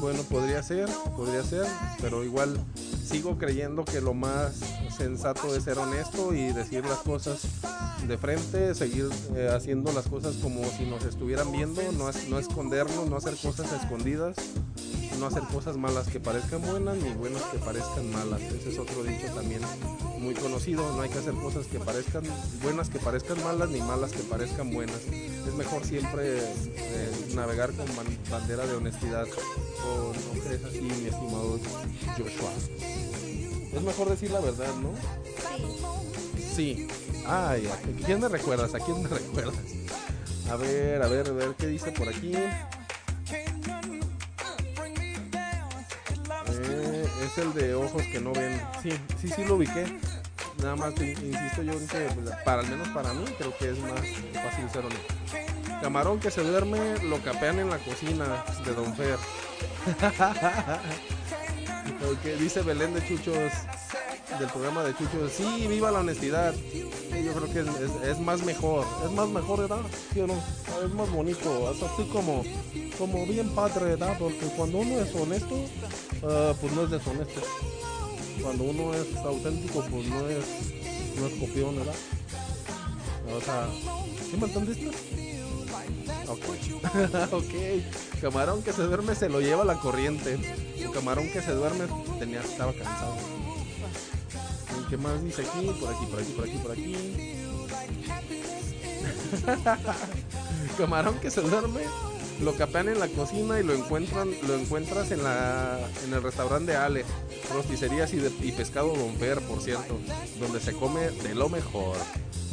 [0.00, 1.66] Bueno, podría ser, podría ser,
[2.00, 2.56] pero igual
[3.04, 4.52] sigo creyendo que lo más
[4.96, 7.40] sensato es ser honesto y decir las cosas
[8.06, 13.08] de frente, seguir eh, haciendo las cosas como si nos estuvieran viendo, no, no escondernos,
[13.08, 14.36] no hacer cosas escondidas,
[15.18, 18.40] no hacer cosas malas que parezcan buenas ni buenas que parezcan malas.
[18.40, 19.60] Ese es otro dicho también
[20.20, 22.22] muy conocido, no hay que hacer cosas que parezcan
[22.62, 25.00] buenas que parezcan malas ni malas que parezcan buenas.
[25.10, 29.26] Es mejor siempre eh, navegar con ban- bandera de honestidad.
[29.88, 31.58] ¿O no así, mi estimado
[32.16, 32.50] Joshua?
[33.72, 34.90] Es mejor decir la verdad, ¿no?
[36.54, 36.86] Sí.
[37.26, 37.76] Ay, ¿a
[38.06, 38.74] quién me recuerdas?
[38.74, 39.54] ¿A quién me recuerdas?
[40.50, 42.32] A ver, a ver, a ver qué dice por aquí.
[46.50, 48.60] Eh, es el de ojos que no ven.
[48.82, 49.98] Sí, sí, sí lo ubiqué.
[50.58, 52.08] Nada más in- insisto yo que,
[52.44, 55.14] para al menos para mí, creo que es más fácil ser honesto.
[55.80, 59.16] Camarón que se duerme, lo capean en la cocina de Don Fer.
[62.10, 63.52] Ok, dice Belén de Chuchos.
[64.38, 65.28] del programa de Chucho.
[65.34, 66.54] Sí, viva la honestidad.
[66.54, 68.86] Yo creo que es, es- es más mejor.
[69.04, 69.80] Es más mejor, ¿verdad?
[70.12, 70.20] ¿Sí?
[70.20, 71.68] Es más bonito.
[71.68, 72.44] Hasta así como,
[72.98, 74.16] como bien padre, ¿verdad?
[74.18, 75.56] Porque cuando uno es honesto,
[76.24, 77.40] ah, pues no es deshonesto.
[78.42, 80.44] Cuando uno es auténtico, pues no es,
[81.18, 81.94] no es copión, ¿verdad?
[83.36, 83.66] O sea,
[84.30, 84.90] ¿sí me entendiste?
[86.28, 87.32] Ok.
[87.32, 88.20] ok.
[88.20, 90.38] Camarón que se duerme se lo lleva la corriente.
[90.92, 91.84] Camarón que se duerme
[92.18, 93.16] tenía, estaba cansado.
[94.80, 95.66] ¿Y ¿Qué más dice aquí?
[95.80, 96.96] Por aquí, por aquí, por aquí, por aquí.
[100.78, 101.80] camarón que se duerme,
[102.40, 106.72] lo capean en la cocina y lo encuentran, lo encuentras en la en el restaurante
[106.72, 107.04] de Ale,
[107.52, 109.98] rosticerías y, de- y pescado Don Fer, por cierto,
[110.40, 111.96] donde se come de lo mejor.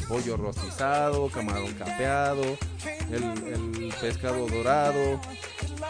[0.08, 2.44] Pollo rostizado, camarón capeado,
[3.12, 5.20] el, pescado dorado,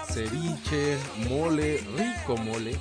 [0.10, 0.98] ceviche,
[1.30, 2.80] mole, rico mole.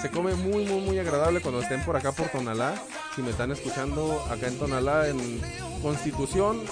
[0.00, 2.82] Se come muy, muy, muy agradable cuando estén por acá por Tonalá.
[3.14, 5.40] Si me están escuchando acá en Tonalá, en
[5.82, 6.62] Constitución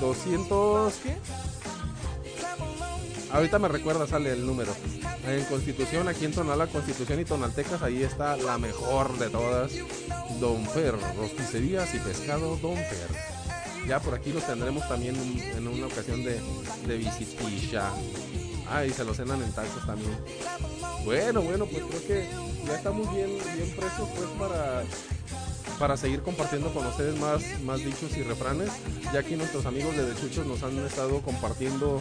[0.00, 1.16] 200, ¿qué?
[3.32, 4.72] Ahorita me recuerda, sale el número.
[5.26, 9.72] En Constitución, aquí en Tonalá, Constitución y Tonaltecas, ahí está la mejor de todas.
[10.40, 13.39] Don Fer, rosticerías y pescado Don Fer.
[13.88, 16.40] Ya por aquí los tendremos también en- una ocasión de,
[16.86, 17.90] de visitilla.
[18.68, 20.16] Ah, y se los cenan en tacos también.
[21.04, 22.28] Bueno, bueno, pues creo que
[22.66, 24.82] ya estamos bien, bien prestos pues para,
[25.78, 28.70] para seguir compartiendo con ustedes más, más dichos y refranes.
[29.12, 32.00] Ya aquí nuestros amigos de Dechuchos nos han estado compartiendo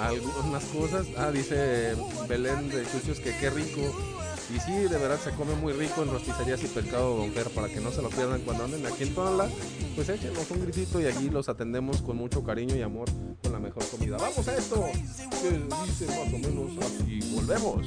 [0.00, 1.06] algunas cosas.
[1.16, 1.94] Ah, dice
[2.28, 3.80] Belén de Chuchos que qué rico.
[4.52, 7.68] Y sí, de verdad se come muy rico en rosticerías y pescado Don Fer para
[7.68, 9.48] que no se lo pierdan cuando anden aquí en Tonalá.
[9.94, 13.08] Pues échenos un gritito y allí los atendemos con mucho cariño y amor
[13.42, 14.16] con la mejor comida.
[14.18, 14.84] Vamos a esto,
[15.42, 17.20] que dice más o menos así.
[17.34, 17.86] Volvemos.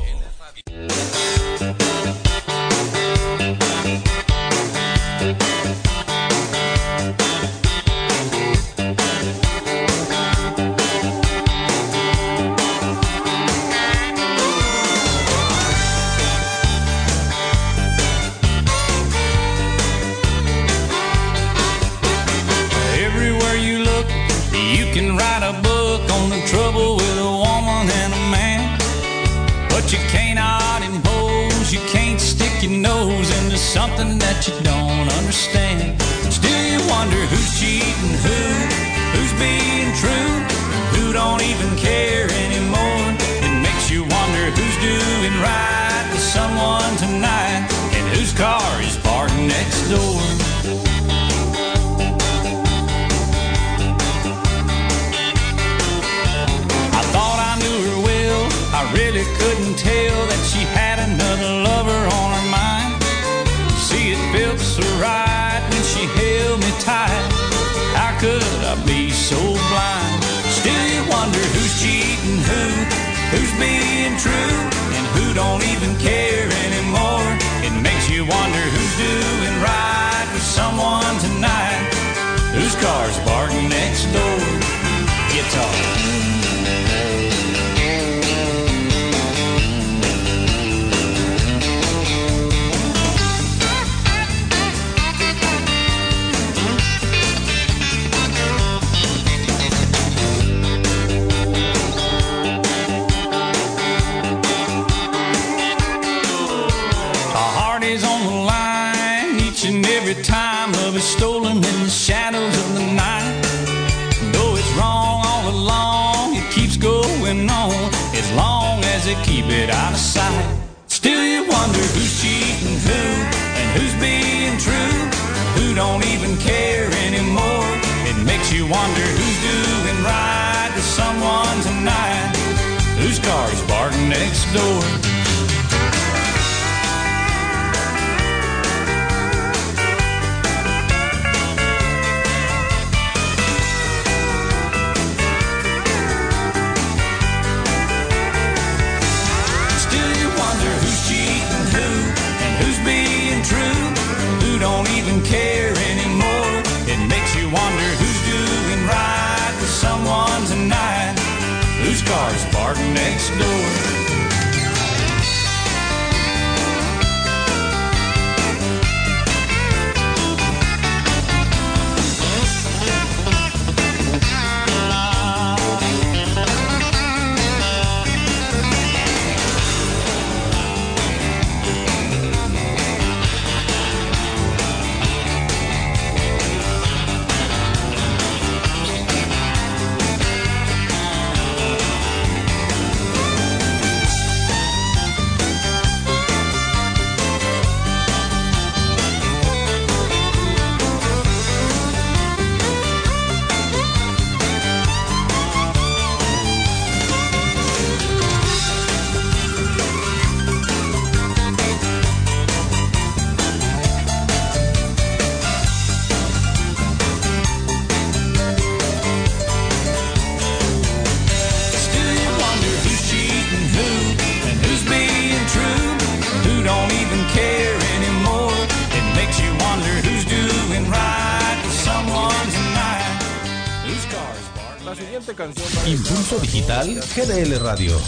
[236.39, 237.99] Digital GDL Radio.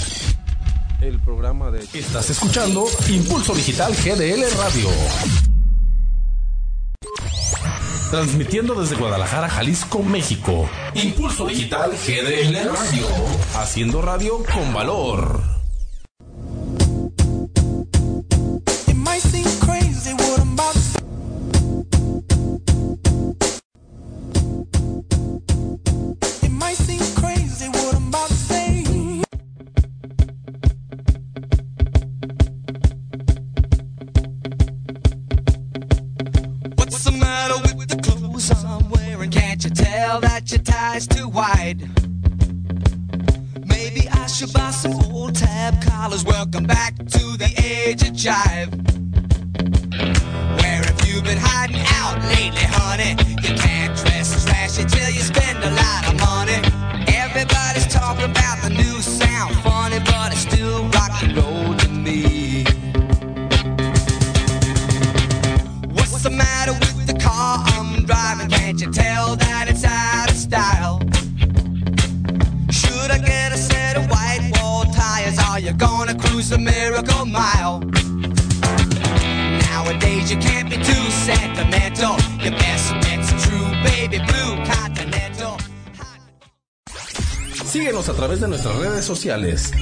[1.02, 1.80] El programa de...
[1.94, 4.90] Estás escuchando Impulso Digital GDL Radio.
[8.10, 10.70] Transmitiendo desde Guadalajara, Jalisco, México.
[10.94, 13.08] Impulso Digital GDL Radio.
[13.56, 15.53] Haciendo radio con valor.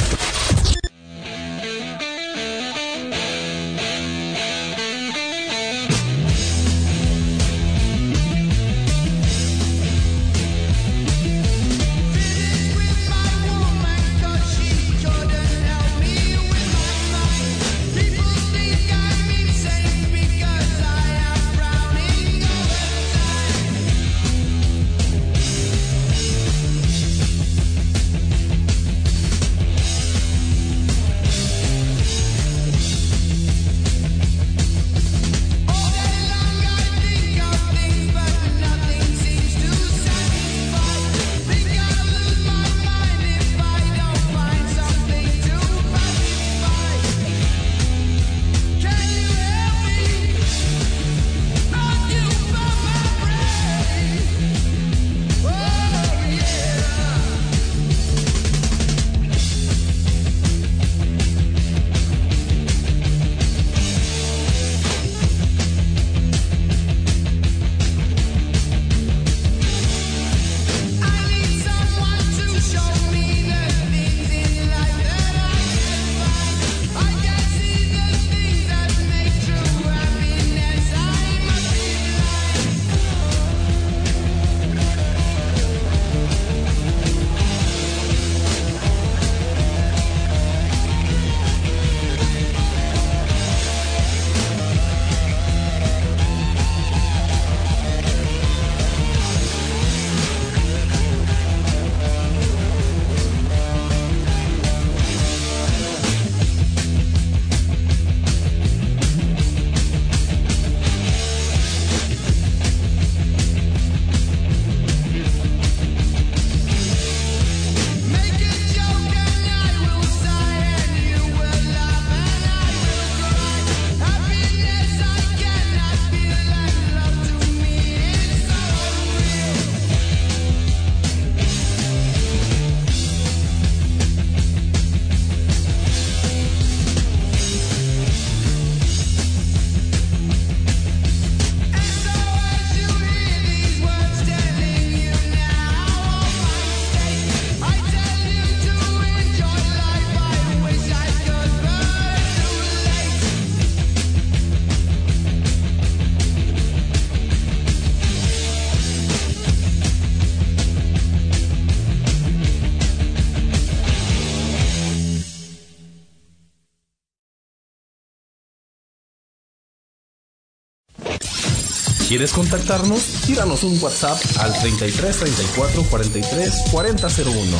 [172.08, 173.02] ¿Quieres contactarnos?
[173.26, 177.58] Tíranos un WhatsApp al 33 34 43 4001.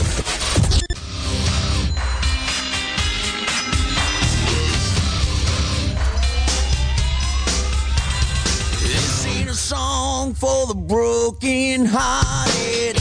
[10.34, 12.97] for the broken hearted.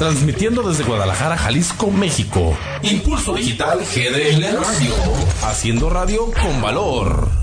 [0.00, 2.56] transmitiendo desde Guadalajara, Jalisco, México.
[2.82, 4.94] Impulso Digital GDL Radio,
[5.42, 7.39] haciendo radio con valor.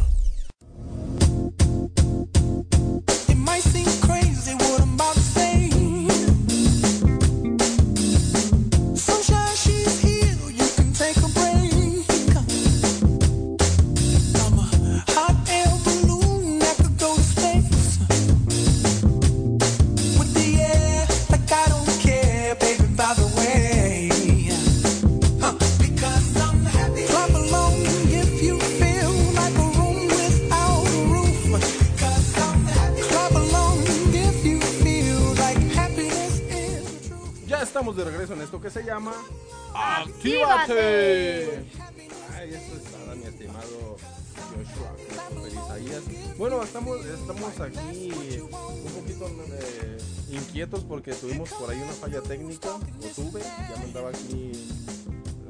[50.69, 54.51] porque tuvimos por ahí una falla técnica, o tuve, ya me andaba aquí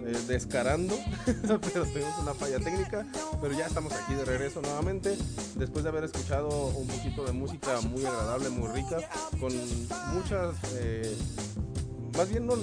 [0.05, 0.95] eh, descarando,
[1.25, 3.05] pero tuvimos una falla técnica,
[3.41, 5.17] pero ya estamos aquí de regreso nuevamente,
[5.55, 8.97] después de haber escuchado un poquito de música muy agradable, muy rica,
[9.39, 9.53] con
[10.13, 10.55] muchas...
[10.75, 11.15] Eh,
[12.15, 12.55] más bien no,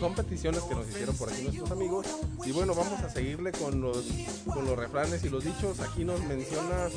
[0.00, 2.06] son peticiones que nos hicieron por aquí nuestros amigos.
[2.44, 4.04] Y bueno, vamos a seguirle con los,
[4.52, 5.78] con los refranes y los dichos.
[5.80, 6.88] Aquí nos menciona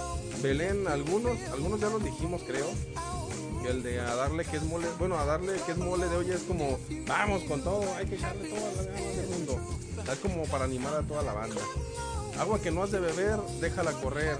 [0.42, 2.66] Belén algunos, algunos ya los dijimos creo,
[3.68, 6.32] el de a darle que es mole, bueno, a darle que es mole de hoy
[6.32, 9.60] es como, vamos con todo, hay que echarle todas las ganas del mundo.
[10.12, 11.62] Es como para animar a toda la banda.
[12.40, 14.38] Agua que no has de beber, déjala correr.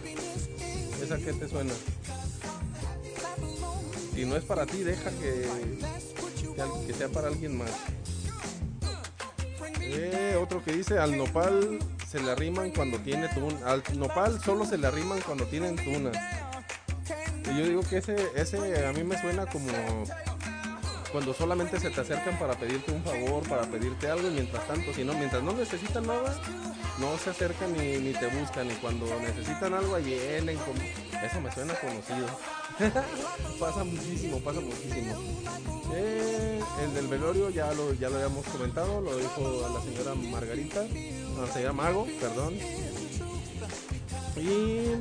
[1.02, 1.74] ¿Esa que te suena?
[4.14, 5.48] Si no es para ti, deja que,
[6.56, 7.72] que, que sea para alguien más.
[9.82, 11.80] Eh, otro que dice, al nopal
[12.10, 13.58] se le arriman cuando tiene tuna.
[13.66, 16.18] Al nopal solo se le arriman cuando tienen tunas.
[17.58, 19.70] Yo digo que ese, ese a mí me suena como
[21.12, 24.94] cuando solamente se te acercan para pedirte un favor, para pedirte algo, y mientras tanto,
[24.94, 26.36] si no, mientras no necesitan nada,
[27.00, 30.58] no se acercan ni, ni te buscan, y cuando necesitan algo, ahí vienen.
[31.24, 32.28] Eso me suena conocido.
[33.60, 35.16] pasa muchísimo, pasa muchísimo.
[35.94, 40.86] Eh, el del velorio ya lo, ya lo habíamos comentado, lo dijo la señora Margarita,
[41.40, 42.56] la señora Mago, perdón.
[44.38, 44.94] Y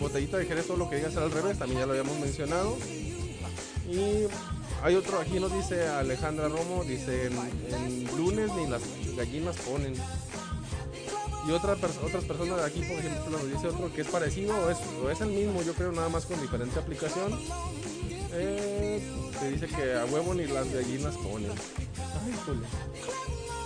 [0.00, 2.76] botellita de Jerez, todo lo que digas al revés, también ya lo habíamos mencionado.
[3.88, 4.26] Y
[4.82, 8.82] hay otro, aquí nos dice Alejandra Romo, dice, en, lunes ni las
[9.16, 9.94] gallinas ponen.
[11.46, 14.70] Y otra otras personas de aquí, por ejemplo, nos dice otro que es parecido o
[14.70, 17.38] es, o es el mismo, yo creo, nada más con diferente aplicación.
[18.32, 19.02] Eh,
[19.38, 21.50] que dice que a huevo ni las gallinas ponen.
[21.50, 22.34] Ay.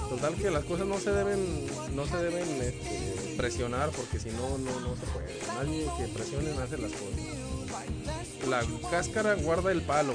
[0.09, 4.59] Total que las cosas no se deben, no se deben este, presionar porque si no,
[4.59, 5.39] no, no se puede.
[5.55, 8.48] Nadie que presionen hace las cosas.
[8.48, 10.15] La cáscara guarda el palo.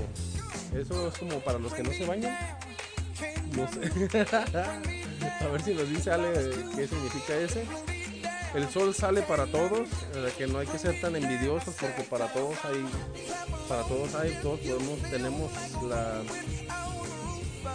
[0.75, 2.37] Eso es como para los que no se bañan.
[3.55, 4.27] No sé.
[5.39, 6.33] A ver si nos dice Ale
[6.75, 7.65] qué significa ese.
[8.53, 12.31] El sol sale para todos, eh, que no hay que ser tan envidiosos porque para
[12.31, 12.85] todos hay,
[13.67, 15.51] para todos hay, todos podemos, tenemos
[15.81, 16.21] la,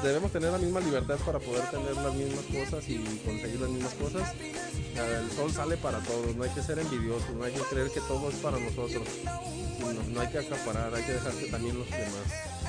[0.03, 3.95] debemos tener la misma libertad para poder tener las mismas cosas y conseguir las mismas
[3.95, 4.33] cosas.
[4.95, 8.01] El sol sale para todos, no hay que ser envidiosos, no hay que creer que
[8.01, 9.07] todo es para nosotros.
[10.13, 12.27] No, hay que acaparar, hay que dejar que también los demás.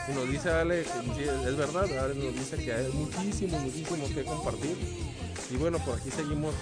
[0.08, 4.78] Y nos dice Ale, es verdad, Ale nos dice que hay muchísimo, muchísimo que compartir.
[5.52, 6.54] Y bueno, por aquí seguimos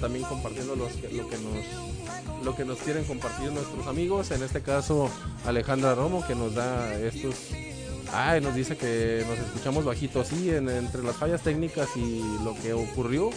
[0.00, 4.32] también compartiendo los lo que nos lo que nos quieren compartir nuestros amigos.
[4.32, 5.08] En este caso,
[5.46, 7.34] Alejandra Romo, que nos da estos.
[8.14, 10.28] Ay, nos dice que nos escuchamos bajitos.
[10.28, 13.30] Sí, en- entre las fallas técnicas y lo que ocurrió,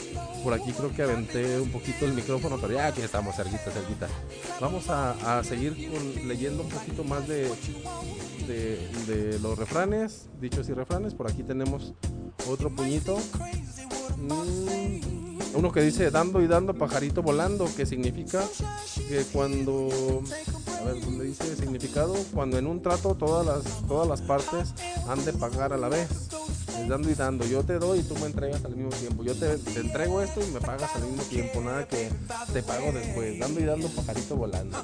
[0.44, 4.08] por aquí creo que aventé un poquito el micrófono, pero ya aquí estamos, cerquita, cerquita.
[4.60, 5.74] Vamos a, seguir
[6.26, 7.50] leyendo un poquito más de
[9.42, 11.14] los refranes, dichos y refranes.
[11.14, 11.94] Por aquí tenemos
[12.50, 13.18] otro puñito.
[14.18, 18.44] Mm, uno que dice dando y dando pajarito volando, que significa
[19.08, 20.22] que cuando
[20.80, 24.74] a ver dónde dice significado cuando en un trato todas las todas las partes
[25.08, 26.10] han de pagar a la vez.
[26.80, 29.24] Es dando y dando, yo te doy y tú me entregas al mismo tiempo.
[29.24, 32.10] Yo te, te entrego esto y me pagas al mismo tiempo, nada que
[32.52, 33.40] te pago después.
[33.40, 34.78] Dando y dando pajarito volando.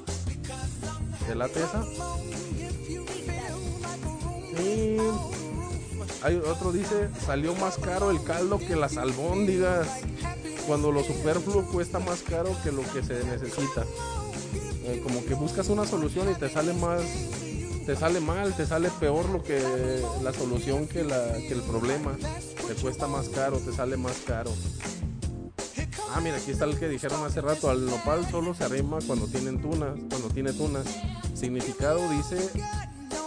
[1.27, 1.85] ¿Te late esa?
[4.61, 4.97] Y
[6.23, 9.87] hay otro dice, salió más caro el caldo que las albóndigas.
[10.67, 13.85] Cuando lo superfluo cuesta más caro que lo que se necesita.
[14.83, 17.01] Eh, como que buscas una solución y te sale más,
[17.85, 19.61] te sale mal, te sale peor lo que
[20.23, 22.17] la solución que, la, que el problema.
[22.67, 24.51] Te cuesta más caro, te sale más caro.
[26.13, 29.27] Ah, mira, aquí está el que dijeron hace rato, al nopal solo se arrima cuando
[29.27, 30.85] tienen tunas, cuando tiene tunas.
[31.33, 32.49] Significado dice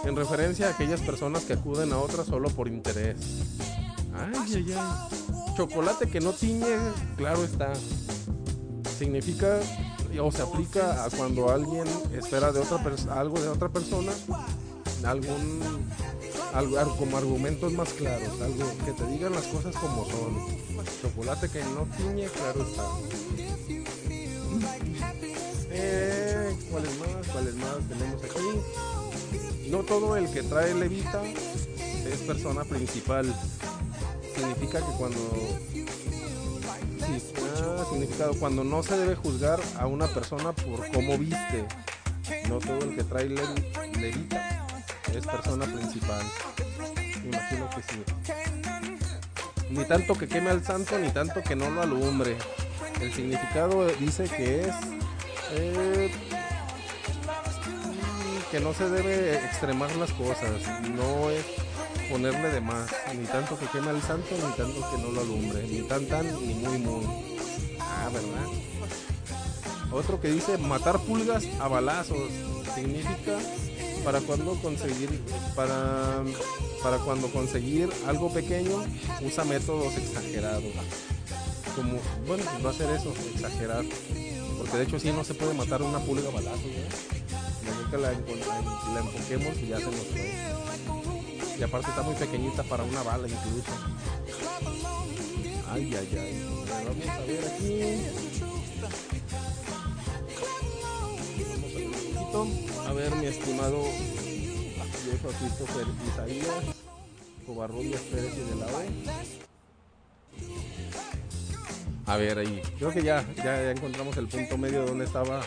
[0.05, 3.17] en referencia a aquellas personas que acuden a otras solo por interés.
[4.13, 5.55] Ay, ay, ay.
[5.57, 6.77] Chocolate que no tiñe,
[7.17, 7.73] claro está.
[8.97, 9.59] Significa
[10.19, 12.79] o se aplica a cuando alguien espera de otra
[13.11, 14.11] algo de otra persona,
[15.03, 15.61] algún
[16.53, 20.65] algo como argumentos más claros, algo que te digan las cosas como son.
[21.01, 22.89] Chocolate que no tiñe, claro está.
[25.71, 27.27] Eh, ¿Cuáles más?
[27.31, 29.69] ¿Cuáles más tenemos aquí?
[29.69, 33.25] No todo el que trae levita es persona principal.
[34.35, 35.19] Significa que cuando.
[37.07, 38.33] Ah, significado.
[38.39, 41.65] Cuando no se debe juzgar a una persona por cómo viste.
[42.49, 44.67] No todo el que trae levi- levita
[45.13, 46.21] es persona principal.
[47.23, 48.03] Me imagino que sí.
[49.69, 52.37] Ni tanto que queme al santo, ni tanto que no lo alumbre.
[53.01, 54.75] El significado dice que es.
[55.51, 56.11] eh,
[58.51, 60.49] que no se debe extremar las cosas.
[60.95, 61.45] No es
[62.09, 62.89] ponerle de más.
[63.17, 65.67] Ni tanto que queme al santo, ni tanto que no lo alumbre.
[65.67, 67.05] Ni tan tan, ni muy muy.
[67.79, 69.91] Ah, ¿verdad?
[69.91, 72.29] Otro que dice matar pulgas a balazos.
[72.73, 73.37] Significa
[74.03, 75.09] para cuando conseguir
[75.55, 76.23] para
[76.83, 78.83] para cuando conseguir algo pequeño
[79.21, 80.63] usa métodos exagerados.
[81.75, 83.83] Como, bueno, va a ser eso, exagerar.
[84.57, 86.71] Porque de hecho sí no se puede matar una pulga a balazos.
[87.91, 90.74] La la, la enfoquemos y ya se nos fue.
[91.57, 93.71] Y aparte está muy pequeñita para una bala incluso.
[95.71, 96.43] Ay, ay, ay.
[96.87, 97.81] Vamos a ver aquí.
[102.33, 103.83] Vamos a ver mi estimado
[105.05, 106.63] viejo Christopher Isaías,
[107.45, 108.83] Covarrubias Pérez y de la O.
[112.07, 115.41] A ver ahí, creo que ya, ya, ya encontramos el punto medio de donde estaba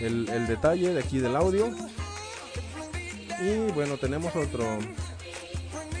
[0.00, 1.70] el, el detalle de aquí del audio.
[3.40, 4.78] Y bueno, tenemos otro.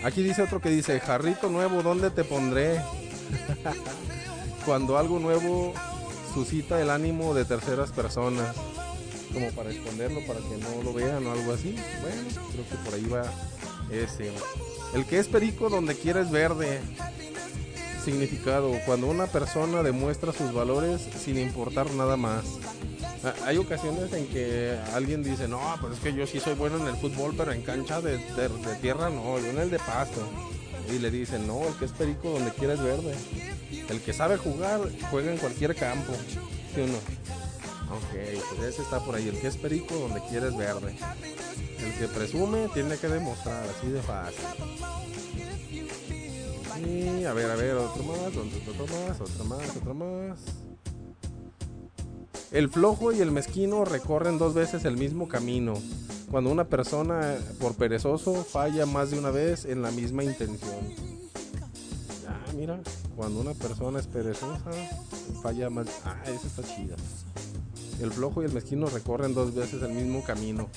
[0.04, 2.80] Aquí dice otro que dice, jarrito nuevo, ¿dónde te pondré?
[4.64, 5.74] Cuando algo nuevo
[6.32, 8.54] suscita el ánimo de terceras personas,
[9.32, 11.76] como para esconderlo, para que no lo vean o algo así.
[12.02, 13.24] Bueno, creo que por ahí va
[13.90, 14.32] ese.
[14.94, 16.80] El que es perico donde quiera es verde.
[18.06, 22.44] Significado, cuando una persona demuestra sus valores sin importar nada más.
[23.24, 26.76] Ah, Hay ocasiones en que alguien dice, no, pues es que yo sí soy bueno
[26.76, 30.20] en el fútbol, pero en cancha de, de- tierra no, yo en el de pasto.
[30.88, 33.12] Y le dicen, no, el que es perico donde quiera es verde.
[33.88, 36.12] El que sabe jugar, juega en cualquier campo.
[36.76, 36.98] ¿Sí o no?
[37.92, 39.26] Ok, pues ese está por ahí.
[39.26, 40.94] El que es perico donde quiera es verde.
[41.84, 44.44] El que presume tiene que demostrar, así de fácil.
[46.84, 50.38] Y a ver, a ver, otro más, otro, más, otro más, otro más.
[52.50, 55.74] El flojo y el mezquino recorren dos veces el mismo camino.
[56.30, 60.76] Cuando una persona, por perezoso, falla más de una vez en la misma intención.
[62.28, 62.80] Ah, mira,
[63.14, 64.70] cuando una persona es perezosa,
[65.42, 65.86] falla más.
[66.04, 66.96] Ah, esa está chida.
[68.00, 70.68] El flojo y el mezquino recorren dos veces el mismo camino.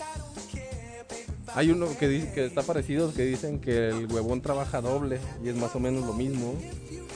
[1.55, 5.49] Hay uno que, dice, que está parecido, que dicen que el huevón trabaja doble y
[5.49, 6.53] es más o menos lo mismo.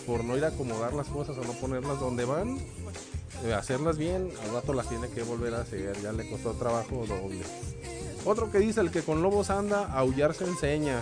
[0.07, 2.57] Por no ir a acomodar las cosas o no ponerlas donde van,
[3.45, 7.05] eh, hacerlas bien, al rato las tiene que volver a hacer, ya le costó trabajo
[7.07, 7.41] doble.
[8.25, 10.99] Otro que dice, el que con lobos anda, aullar se enseña.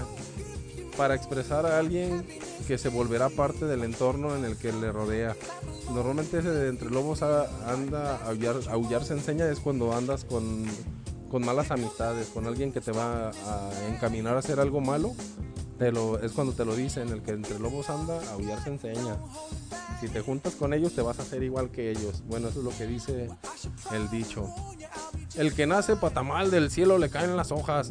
[0.97, 2.25] Para expresar a alguien
[2.67, 5.35] que se volverá parte del entorno en el que le rodea.
[5.93, 10.65] Normalmente ese de entre lobos anda, aullar se enseña es cuando andas con,
[11.31, 15.15] con malas amistades, con alguien que te va a encaminar a hacer algo malo.
[15.79, 19.17] Es cuando te lo dicen, el que entre lobos anda, aullar se enseña.
[19.99, 22.21] Si te juntas con ellos te vas a hacer igual que ellos.
[22.27, 23.29] Bueno, eso es lo que dice
[23.91, 24.47] el dicho.
[25.35, 27.89] El que nace patamal del cielo le caen las hojas.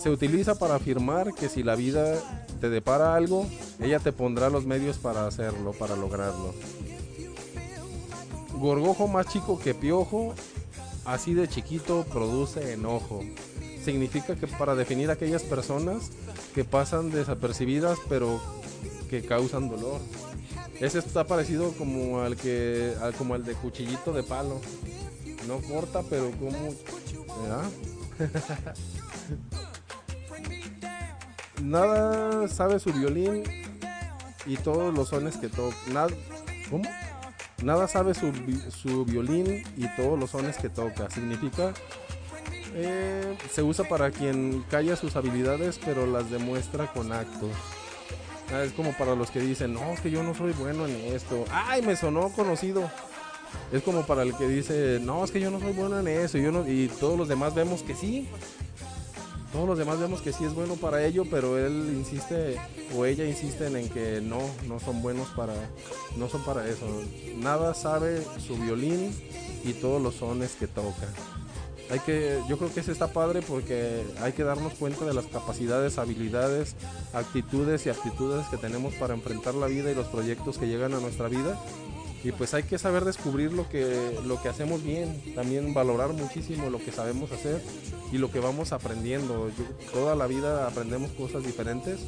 [0.00, 2.14] Se utiliza para afirmar que si la vida
[2.60, 3.48] te depara algo,
[3.80, 6.54] ella te pondrá los medios para hacerlo, para lograrlo.
[8.54, 10.34] Gorgojo más chico que piojo,
[11.04, 13.20] así de chiquito produce enojo.
[13.84, 16.10] Significa que para definir aquellas personas
[16.54, 18.40] que pasan desapercibidas pero
[19.10, 20.00] que causan dolor.
[20.80, 24.60] Ese está parecido como al que al- como el de cuchillito de palo.
[25.46, 26.74] No corta, pero como
[27.42, 27.70] ¿verdad?
[31.62, 33.44] Nada sabe su violín
[34.46, 35.76] y todos los sones que toca.
[36.70, 36.84] ¿Cómo?
[37.62, 38.32] Nada sabe su,
[38.70, 41.08] su violín y todos los sones que toca.
[41.10, 41.72] Significa
[42.74, 47.50] eh, se usa para quien calla sus habilidades pero las demuestra con actos.
[48.52, 51.44] Ah, es como para los que dicen, no, que yo no soy bueno en esto.
[51.50, 52.90] Ay, me sonó conocido.
[53.70, 56.38] Es como para el que dice, no, es que yo no soy bueno en eso.
[56.38, 58.28] Y todos los demás vemos que sí.
[59.52, 62.56] Todos los demás vemos que sí es bueno para ello, pero él insiste
[62.96, 65.52] o ella insisten en que no, no son buenos para,
[66.16, 66.86] no son para eso.
[67.36, 69.14] Nada sabe su violín
[69.62, 71.06] y todos los sones que toca.
[71.90, 75.26] Hay que, yo creo que ese está padre porque hay que darnos cuenta de las
[75.26, 76.74] capacidades, habilidades,
[77.12, 81.00] actitudes y aptitudes que tenemos para enfrentar la vida y los proyectos que llegan a
[81.00, 81.60] nuestra vida.
[82.24, 86.70] Y pues hay que saber descubrir lo que, lo que hacemos bien, también valorar muchísimo
[86.70, 87.60] lo que sabemos hacer
[88.12, 89.50] y lo que vamos aprendiendo.
[89.92, 92.00] Toda la vida aprendemos cosas diferentes,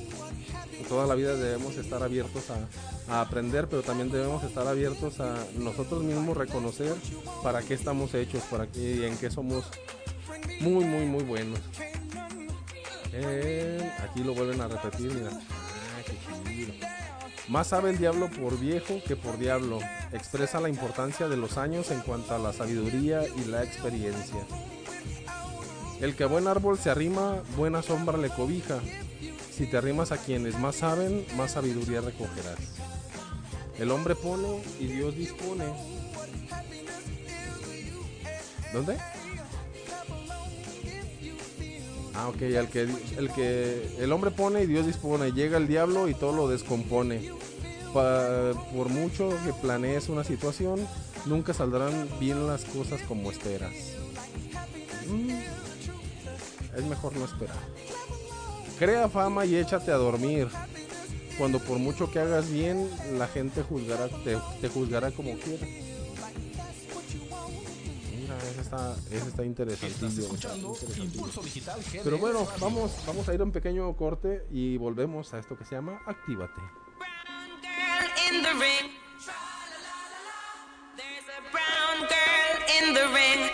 [0.88, 5.34] toda la vida debemos estar abiertos a, a aprender, pero también debemos estar abiertos a
[5.58, 6.94] nosotros mismos reconocer
[7.42, 9.64] para qué estamos hechos, para qué y en qué somos
[10.60, 11.58] muy, muy, muy buenos.
[13.12, 15.30] Eh, aquí lo vuelven a repetir, mira.
[15.32, 16.72] Ah, qué chido.
[17.48, 19.78] Más sabe el diablo por viejo que por diablo.
[20.12, 24.46] Expresa la importancia de los años en cuanto a la sabiduría y la experiencia.
[26.00, 28.80] El que a buen árbol se arrima, buena sombra le cobija.
[29.52, 32.58] Si te arrimas a quienes más saben, más sabiduría recogerás.
[33.78, 35.64] El hombre pone y Dios dispone.
[38.72, 38.96] ¿Dónde?
[42.16, 45.32] Ah, ok, el que, el que el hombre pone y Dios dispone.
[45.32, 47.30] Llega el diablo y todo lo descompone.
[47.92, 50.86] Por mucho que planees una situación,
[51.26, 53.72] nunca saldrán bien las cosas como esperas.
[55.08, 55.30] Mm,
[56.76, 57.56] es mejor no esperar.
[58.78, 60.48] Crea fama y échate a dormir.
[61.38, 62.88] Cuando por mucho que hagas bien,
[63.18, 65.66] la gente juzgará, te, te juzgará como quiera.
[68.50, 70.06] Ese está, ese está interesantillo.
[70.06, 71.04] Estás escuchando interesantillo.
[71.04, 75.32] Impulso Digital GDL Pero bueno, vamos, vamos a ir a un pequeño corte y volvemos
[75.34, 76.60] a esto que se llama Actívate.
[77.62, 78.90] girl in the ring.
[80.96, 83.50] There's a brown girl in the ring.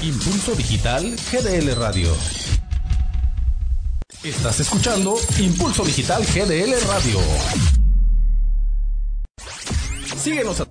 [0.00, 2.10] Impulso Digital GDL Radio.
[4.24, 7.18] Estás escuchando Impulso Digital GDL Radio.
[10.16, 10.64] Síguenos a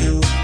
[0.00, 0.35] you.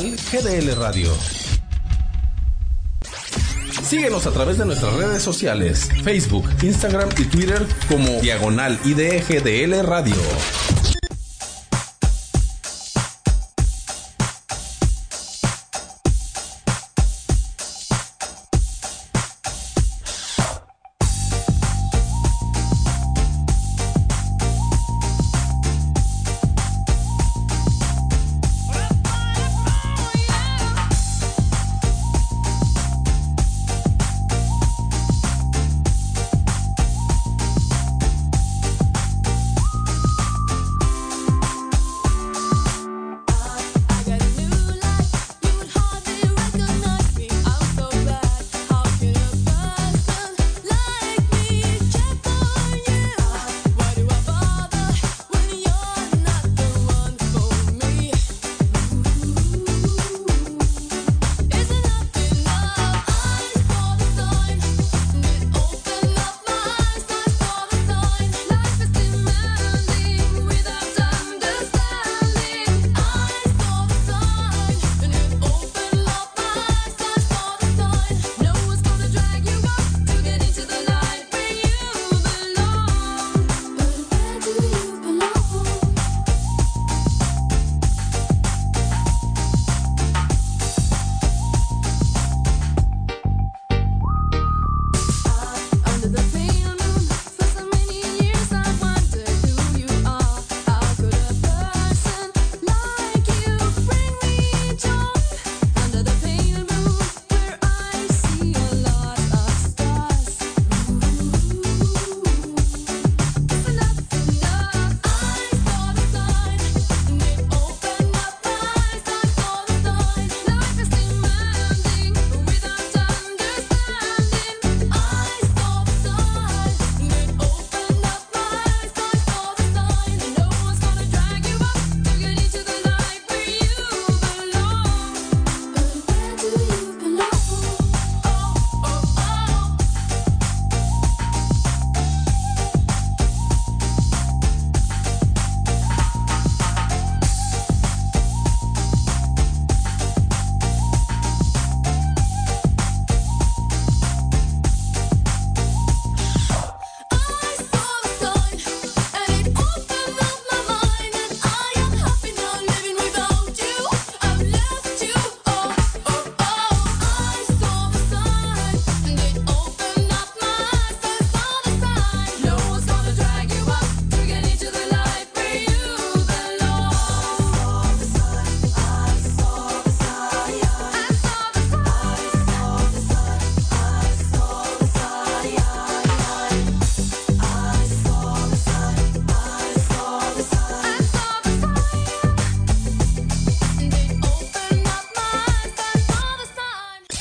[0.00, 1.12] GDL Radio.
[3.82, 10.14] Síguenos a través de nuestras redes sociales, Facebook, Instagram y Twitter como Diagonal IDGDL Radio.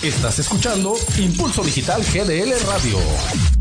[0.01, 3.60] Estás escuchando Impulso Digital GDL Radio.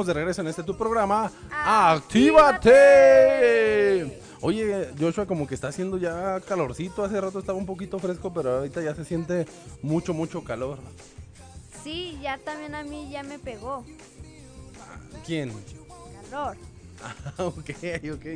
[0.00, 1.30] estamos de regreso en este tu programa.
[1.50, 2.70] ¡Actívate!
[4.40, 7.04] Oye, Joshua, como que está haciendo ya calorcito.
[7.04, 9.44] Hace rato estaba un poquito fresco, pero ahorita ya se siente
[9.82, 10.78] mucho, mucho calor.
[11.84, 13.84] Sí, ya también a mí ya me pegó.
[15.26, 15.52] ¿Quién?
[16.30, 16.56] Calor.
[17.38, 17.70] Ah, ok,
[18.14, 18.26] ok.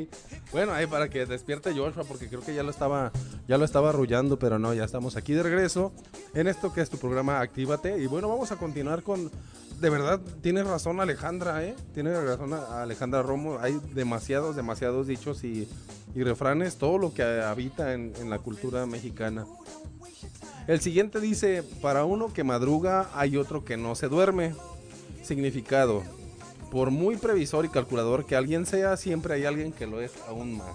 [0.53, 3.13] Bueno, ahí para que despierte Joshua, porque creo que ya lo estaba,
[3.49, 5.93] ya lo estaba arrullando, pero no, ya estamos aquí de regreso
[6.35, 7.99] en esto que es tu programa Actívate.
[8.03, 9.31] Y bueno, vamos a continuar con.
[9.81, 11.75] De verdad, tiene razón Alejandra, ¿eh?
[11.93, 13.59] Tiene razón Alejandra Romo.
[13.61, 15.69] Hay demasiados, demasiados dichos y,
[16.15, 19.47] refranes, todo lo que habita en la cultura mexicana.
[20.67, 24.55] El siguiente dice: Para uno que madruga, hay otro que no se duerme.
[25.23, 26.03] Significado:
[26.75, 30.59] por muy previsor y calculador que alguien sea, siempre hay alguien que lo es aún
[30.59, 30.73] más.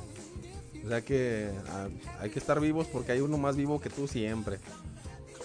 [0.85, 1.89] O sea que ah,
[2.21, 4.59] hay que estar vivos porque hay uno más vivo que tú siempre.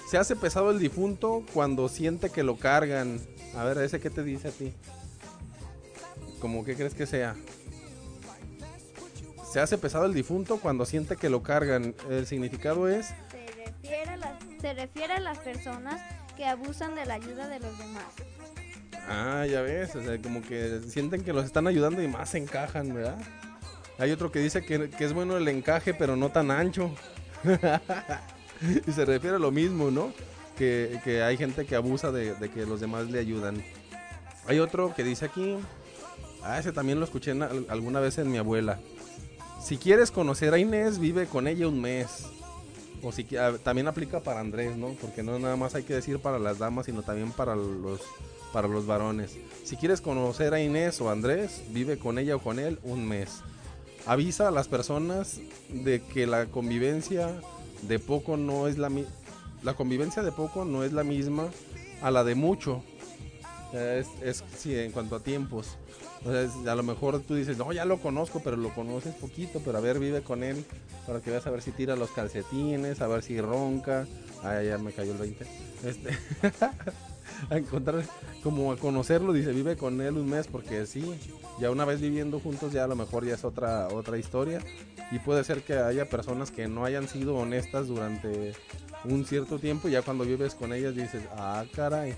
[0.09, 3.21] Se hace pesado el difunto cuando siente que lo cargan.
[3.57, 4.73] A ver, ese qué te dice a ti.
[6.39, 7.35] ¿Cómo qué crees que sea?
[9.53, 11.97] Se hace pesado el difunto cuando siente que lo cargan.
[12.09, 13.13] El significado es
[14.61, 16.01] se refiere a las personas
[16.37, 18.05] que abusan de la ayuda de los demás.
[19.09, 22.95] Ah, ya ves, o sea, como que sienten que los están ayudando y más encajan,
[22.95, 23.19] ¿verdad?
[23.99, 26.91] Hay otro que dice que, que es bueno el encaje, pero no tan ancho.
[28.87, 30.13] y se refiere a lo mismo, ¿no?
[30.57, 33.63] Que, que hay gente que abusa de, que los demás le ayudan.
[34.47, 35.57] Hay otro que dice aquí,
[36.43, 37.33] ah, ese también lo escuché
[37.69, 38.79] alguna vez en mi abuela.
[39.63, 42.27] Si quieres conocer a Inés, vive con ella un mes.
[43.03, 44.89] O si ah, también aplica para Andrés, ¿no?
[45.01, 48.01] Porque no nada más hay que decir para las damas, sino también para los
[48.55, 49.33] para los varones.
[49.65, 53.41] Si quieres conocer a Inés o Andrés, vive con ella o con él un mes.
[54.07, 55.41] Avisa a las personas
[55.71, 57.35] de que la convivencia
[57.83, 59.07] de poco no es la mi-
[59.65, 61.49] la convivencia de poco no es la misma
[62.01, 62.83] a la de mucho.
[63.73, 65.77] es, es en cuanto a tiempos.
[66.25, 69.81] A lo mejor tú dices, no, ya lo conozco, pero lo conoces poquito, pero a
[69.81, 70.65] ver, vive con él
[71.09, 74.07] para que veas a ver si tira los calcetines, a ver si ronca.
[74.45, 75.45] Ah, ya me cayó el 20.
[75.85, 76.11] Este,
[77.51, 78.05] a encontrar,
[78.43, 81.19] como a conocerlo, dice, vive con él un mes, porque sí,
[81.61, 84.61] ya una vez viviendo juntos, ya a lo mejor ya es otra, otra historia.
[85.11, 88.53] Y puede ser que haya personas que no hayan sido honestas durante
[89.05, 92.15] un cierto tiempo, y ya cuando vives con ellas dices, ah, caray.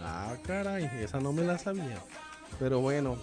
[0.00, 1.98] Ah, caray, esa no me la sabía.
[2.58, 3.16] Pero bueno,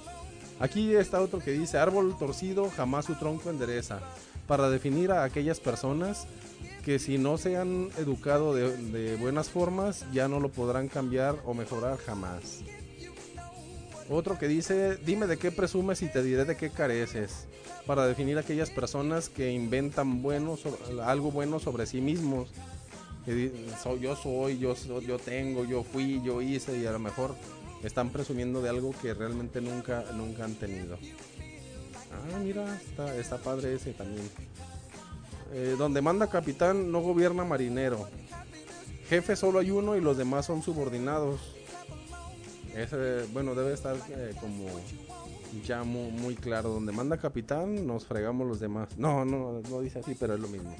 [0.59, 3.99] aquí está otro que dice, árbol torcido jamás su tronco endereza.
[4.47, 6.27] Para definir a aquellas personas
[6.85, 11.55] que si no se han educado de, buenas formas, ya no lo podrán cambiar o
[11.55, 12.59] mejorar jamás.
[14.07, 17.47] Otro que dice, dime de qué presumes y te diré de qué careces.
[17.87, 20.59] Para definir aquellas personas que inventan bueno
[21.03, 22.49] algo bueno sobre sí mismos.
[23.25, 23.51] Que
[23.81, 27.35] so- yo soy, yo, yo tengo, yo fui, yo hice y a lo mejor
[27.83, 30.99] están presumiendo de algo que realmente nunca, nunca han tenido.
[32.11, 34.29] Ah, mira, está, está padre ese también.
[35.53, 38.07] Eh, donde manda capitán no gobierna marinero.
[39.09, 41.39] Jefe solo hay uno y los demás son subordinados.
[42.75, 44.65] Ese, bueno, debe estar eh, como
[45.65, 46.69] ya mu- muy, claro.
[46.69, 48.97] Donde manda capitán, nos fregamos los demás.
[48.97, 50.75] No, no, no dice así, pero es lo mismo.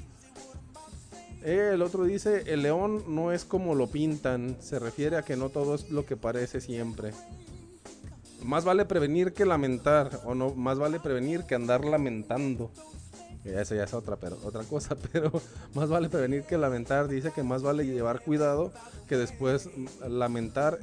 [1.44, 4.58] Eh, el otro dice, el león no es como lo pintan.
[4.60, 7.12] Se refiere a que no todo es lo que parece siempre.
[8.44, 10.22] Más vale prevenir que lamentar.
[10.26, 12.72] O no, más vale prevenir que andar lamentando.
[13.45, 15.31] Eso ya es otra, pero, otra cosa, pero
[15.73, 17.07] más vale prevenir que lamentar.
[17.07, 18.72] Dice que más vale llevar cuidado
[19.07, 19.69] que después
[20.07, 20.80] lamentar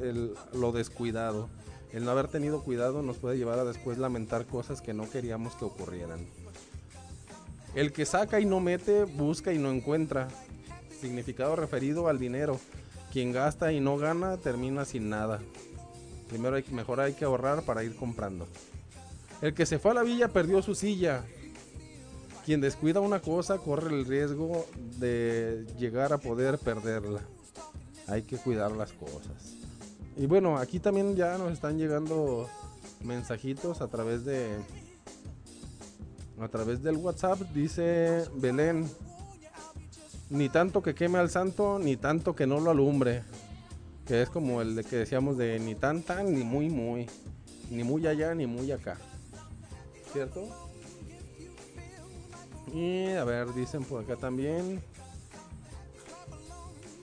[0.53, 1.49] lo descuidado.
[1.93, 5.55] El no haber tenido cuidado nos puede llevar a después lamentar cosas que no queríamos
[5.57, 6.27] que ocurrieran.
[7.75, 10.29] El que saca y no mete, busca y no encuentra.
[11.01, 12.61] Significado referido al dinero.
[13.13, 15.41] Quien gasta y no gana, termina sin nada.
[16.29, 18.47] Primero hay, mejor hay que ahorrar para ir comprando.
[19.43, 21.25] El que se fue a la villa perdió su silla.
[22.45, 24.67] Quien descuida una cosa corre el riesgo
[24.99, 27.21] de llegar a poder perderla.
[28.09, 29.55] Hay que cuidar las cosas.
[30.17, 32.49] Y bueno, aquí también ya nos están llegando
[33.05, 34.57] mensajitos a través de
[36.41, 37.41] a través del WhatsApp.
[37.55, 38.91] Dice Belén,
[40.29, 43.23] ni tanto que queme al santo, ni tanto que no lo alumbre.
[44.07, 47.07] Que es como el de que decíamos de ni tan tan, ni muy muy.
[47.71, 48.99] Ni muy allá, ni muy acá.
[50.13, 50.62] ¿Cierto?
[52.73, 54.83] Y a ver, dicen por acá también.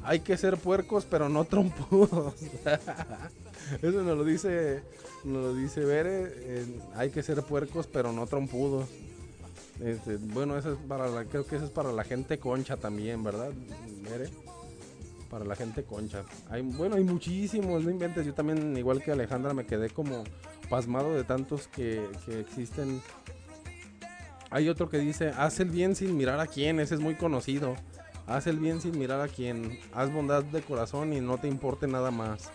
[0.04, 2.34] Hay que ser puercos, pero no trompudos.
[3.82, 4.82] Eso nos lo dice,
[5.24, 6.66] nos lo dice Bere.
[6.96, 8.90] hay que ser puercos, pero no trompudos.
[9.80, 13.24] Este, bueno, eso es para la, creo que eso es para la gente concha también,
[13.24, 13.52] ¿verdad?
[14.10, 14.30] Bere?
[15.30, 16.24] Para la gente concha.
[16.64, 18.26] Bueno, hay muchísimos, no inventes.
[18.26, 20.24] Yo también, igual que Alejandra, me quedé como
[20.70, 23.02] pasmado de tantos que, que existen.
[24.52, 27.76] Hay otro que dice, haz el bien sin mirar a quién, ese es muy conocido.
[28.26, 29.80] Haz el bien sin mirar a quién.
[29.94, 32.52] Haz bondad de corazón y no te importe nada más.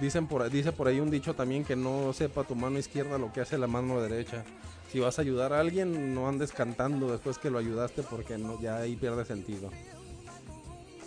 [0.00, 3.32] Dicen por, dice por ahí un dicho también que no sepa tu mano izquierda lo
[3.32, 4.44] que hace la mano derecha.
[4.90, 8.78] Si vas a ayudar a alguien, no andes cantando después que lo ayudaste porque ya
[8.78, 9.70] ahí pierde sentido.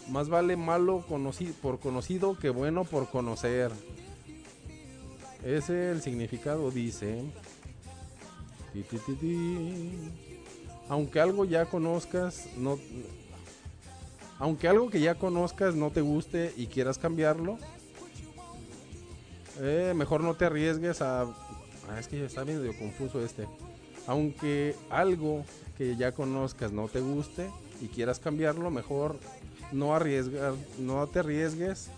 [0.10, 1.04] Más vale malo
[1.62, 3.72] por conocido que bueno por conocer.
[5.44, 7.22] Ese el significado dice.
[8.74, 10.25] Ti, ti, ti.
[10.90, 12.78] Aunque algo ya conozcas, no.
[14.38, 17.58] Aunque algo que ya conozcas no te guste y quieras cambiarlo,
[19.60, 21.24] eh, mejor no te arriesgues a.
[21.24, 23.48] Ah, es que está medio confuso este.
[24.08, 25.44] Aunque algo
[25.78, 27.50] que ya conozcas no te guste
[27.82, 29.18] y quieras cambiarlo, mejor
[29.72, 31.90] no arriesgar, no te arriesgues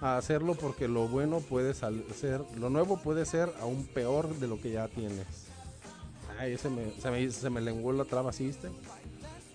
[0.00, 4.60] a hacerlo porque lo bueno puede ser, lo nuevo puede ser aún peor de lo
[4.60, 5.45] que ya tienes.
[6.38, 8.68] Ay, ese me- se, me, se lenguó la traba, ¿sí viste?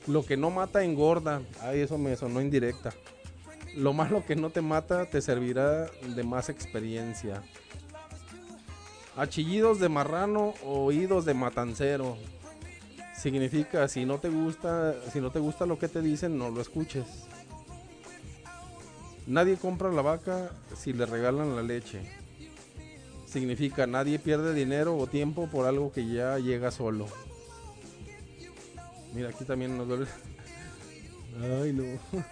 [0.07, 1.41] Lo que no mata engorda.
[1.61, 2.93] Ay, eso me sonó indirecta.
[3.75, 7.43] Lo malo que no te mata te servirá de más experiencia.
[9.15, 12.17] Achillidos de marrano, oídos de matancero.
[13.15, 16.59] Significa si no te gusta, si no te gusta lo que te dicen, no lo
[16.61, 17.05] escuches.
[19.27, 22.01] Nadie compra la vaca si le regalan la leche.
[23.31, 27.07] Significa nadie pierde dinero o tiempo por algo que ya llega solo.
[29.13, 30.05] Mira, aquí también nos duele.
[31.41, 31.83] Ay, no.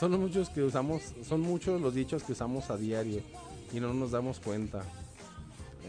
[0.00, 3.20] Son muchos que usamos, son muchos los dichos que usamos a diario
[3.72, 4.84] y no nos damos cuenta.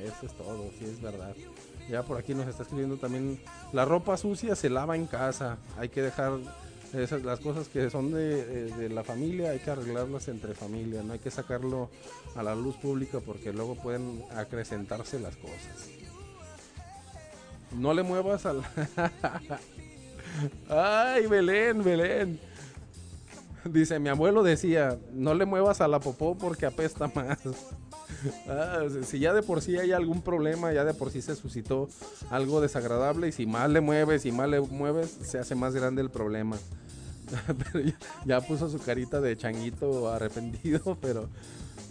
[0.04, 1.36] Eso es todo, sí es verdad.
[1.88, 3.40] Ya por aquí nos está escribiendo también,
[3.72, 6.40] la ropa sucia se lava en casa, hay que dejar
[6.94, 11.04] Esas, las cosas que son de, eh, de la familia hay que arreglarlas entre familia,
[11.04, 11.90] no hay que sacarlo
[12.36, 15.90] a la luz pública porque luego pueden acrecentarse las cosas.
[17.72, 18.64] No le muevas al...
[20.70, 22.40] Ay, Belén, Belén.
[23.66, 27.40] Dice, mi abuelo decía, no le muevas a la popó porque apesta más.
[28.48, 31.36] Ah, si- si ya de por sí hay algún problema, ya de por sí se
[31.36, 31.90] suscitó
[32.30, 36.02] algo desagradable y si más le mueves y más le mueves, se hace más grande
[36.02, 36.58] el problema.
[38.26, 41.30] Ya puso su carita de changuito arrepentido, pero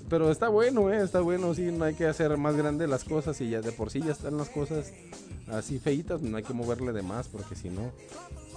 [0.08, 3.38] pero está bueno, eh, está bueno, sí, no hay que hacer más grande las cosas
[3.42, 4.90] y ya de por sí ya están las cosas
[5.48, 7.92] así feitas, no hay que moverle de más porque si no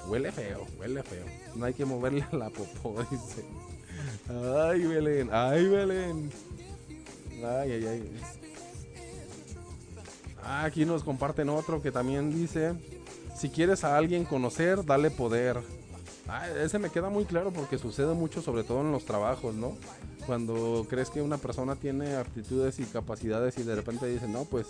[0.08, 1.26] huele feo, huele feo.
[1.56, 3.44] No hay que moverle a la popó, dice.
[4.30, 6.32] Ay, Belén, ay, Belén.
[10.44, 12.74] Ah, aquí nos comparten otro que también dice,
[13.36, 15.58] si quieres a alguien conocer, dale poder.
[16.28, 19.76] Ah, ese me queda muy claro porque sucede mucho, sobre todo en los trabajos, ¿no?
[20.26, 24.68] Cuando crees que una persona tiene aptitudes y capacidades y de repente dicen, no, pues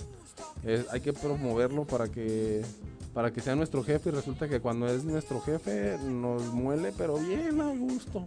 [0.91, 2.63] hay que promoverlo para que
[3.13, 7.17] para que sea nuestro jefe y resulta que cuando es nuestro jefe nos muele, pero
[7.17, 8.25] bien a gusto.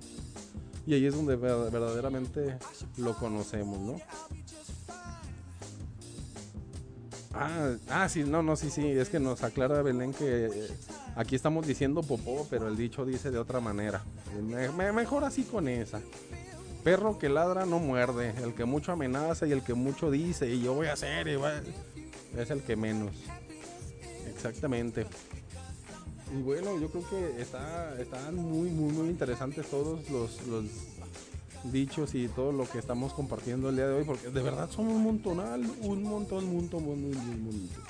[0.87, 2.59] Y ahí es donde ver- verdaderamente
[2.99, 3.97] lo conocemos, ¿no?
[7.33, 10.69] Ah, ah, sí, no, no, sí, sí, es que nos aclara Belén que eh,
[11.17, 14.05] aquí estamos diciendo popó, pero el dicho dice de otra manera.
[14.41, 16.01] Me- me- mejor así con esa.
[16.85, 20.63] Perro que ladra no muerde, el que mucho amenaza y el que mucho dice, y
[20.63, 23.11] yo voy a hacer, y voy a-", es el que menos.
[24.29, 25.07] Exactamente.
[26.35, 30.65] Y bueno, yo creo que está, están muy, muy, muy interesantes todos los, los
[31.73, 34.89] dichos y todo lo que estamos compartiendo el día de hoy, porque de verdad son
[34.89, 37.85] un montonal, un montón, un montón, montón, un montón.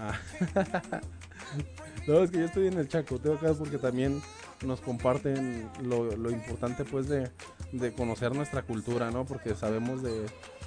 [0.00, 0.18] Ah.
[2.08, 4.20] no, es que yo estoy en el chacoteo acá porque también
[4.66, 7.30] nos comparten lo, lo importante pues de,
[7.70, 9.24] de conocer nuestra cultura, ¿no?
[9.26, 10.26] Porque sabemos de,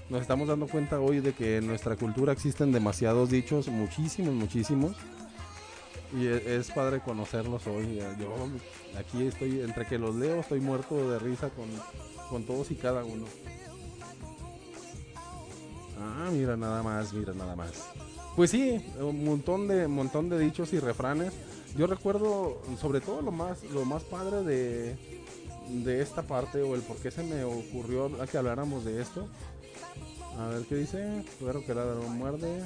[0.10, 4.96] nos estamos dando cuenta hoy de que en nuestra cultura existen demasiados dichos, muchísimos, muchísimos.
[6.16, 8.00] Y e- es, padre conocerlos hoy.
[8.00, 8.30] Eh, Yo
[8.98, 11.66] aquí estoy, entre que los leo, estoy muerto de risa con,
[12.30, 13.26] con todos y cada uno.
[16.00, 17.72] Ah, mira nada más, mira nada más.
[18.36, 21.34] Pues sí, un montón de, montón de dichos y refranes.
[21.78, 24.96] Yo recuerdo, sobre todo lo más, lo más padre de,
[25.70, 29.28] de esta parte o el por qué se me ocurrió a que habláramos de esto.
[30.40, 31.24] A ver qué dice.
[31.40, 32.62] Perro que ladra no muerde.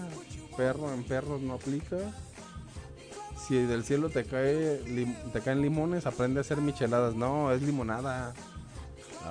[0.55, 1.97] Perro en perros no aplica.
[3.47, 7.15] Si del cielo te cae lim- te caen limones, aprende a hacer micheladas.
[7.15, 8.33] No, es limonada.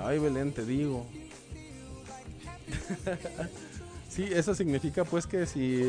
[0.04, 1.06] Ay, Belén, te digo.
[4.08, 5.82] sí, eso significa pues que si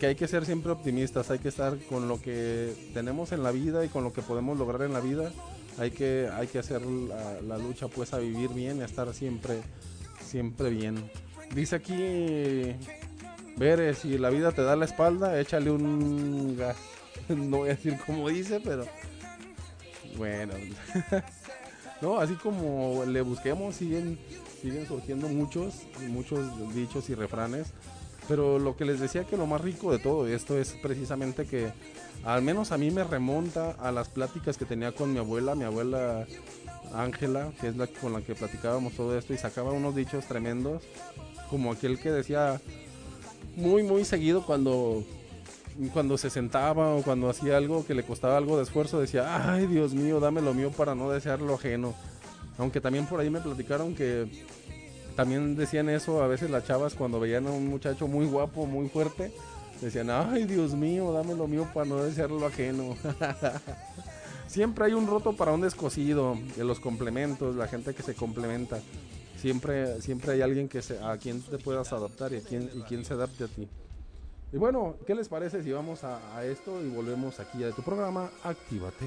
[0.00, 3.50] que, hay que ser siempre optimistas, hay que estar con lo que tenemos en la
[3.50, 5.30] vida y con lo que podemos lograr en la vida.
[5.78, 9.60] Hay que, hay que hacer la, la lucha pues a vivir bien a estar siempre,
[10.24, 11.10] siempre bien.
[11.54, 12.74] Dice aquí,
[13.56, 16.76] Vere, si la vida te da la espalda, échale un gas.
[17.28, 18.86] No voy a decir cómo dice, pero
[20.16, 20.54] bueno.
[22.02, 24.18] no, así como le busquemos, siguen,
[24.60, 27.68] siguen surgiendo muchos, muchos dichos y refranes.
[28.26, 31.72] Pero lo que les decía que lo más rico de todo esto es precisamente que
[32.24, 35.64] al menos a mí me remonta a las pláticas que tenía con mi abuela, mi
[35.64, 36.26] abuela
[36.92, 40.82] Ángela, que es la con la que platicábamos todo esto y sacaba unos dichos tremendos,
[41.48, 42.60] como aquel que decía
[43.56, 45.04] muy muy seguido cuando
[45.92, 49.66] cuando se sentaba o cuando hacía algo que le costaba algo de esfuerzo decía, "Ay,
[49.66, 51.94] Dios mío, dame lo mío para no desear lo ajeno."
[52.58, 54.28] Aunque también por ahí me platicaron que
[55.14, 58.88] también decían eso a veces las chavas cuando veían a un muchacho muy guapo, muy
[58.88, 59.32] fuerte,
[59.80, 62.96] decían, ay Dios mío, dame lo mío para no desear lo ajeno.
[64.48, 68.80] Siempre hay un roto para un descosido, de los complementos, la gente que se complementa.
[69.36, 72.80] Siempre, siempre hay alguien que se, a quien te puedas adaptar y a quien, y
[72.82, 73.68] quien se adapte a ti.
[74.52, 78.30] Y bueno, ¿qué les parece si vamos a, esto y volvemos aquí a tu programa?
[78.42, 79.06] Actívate.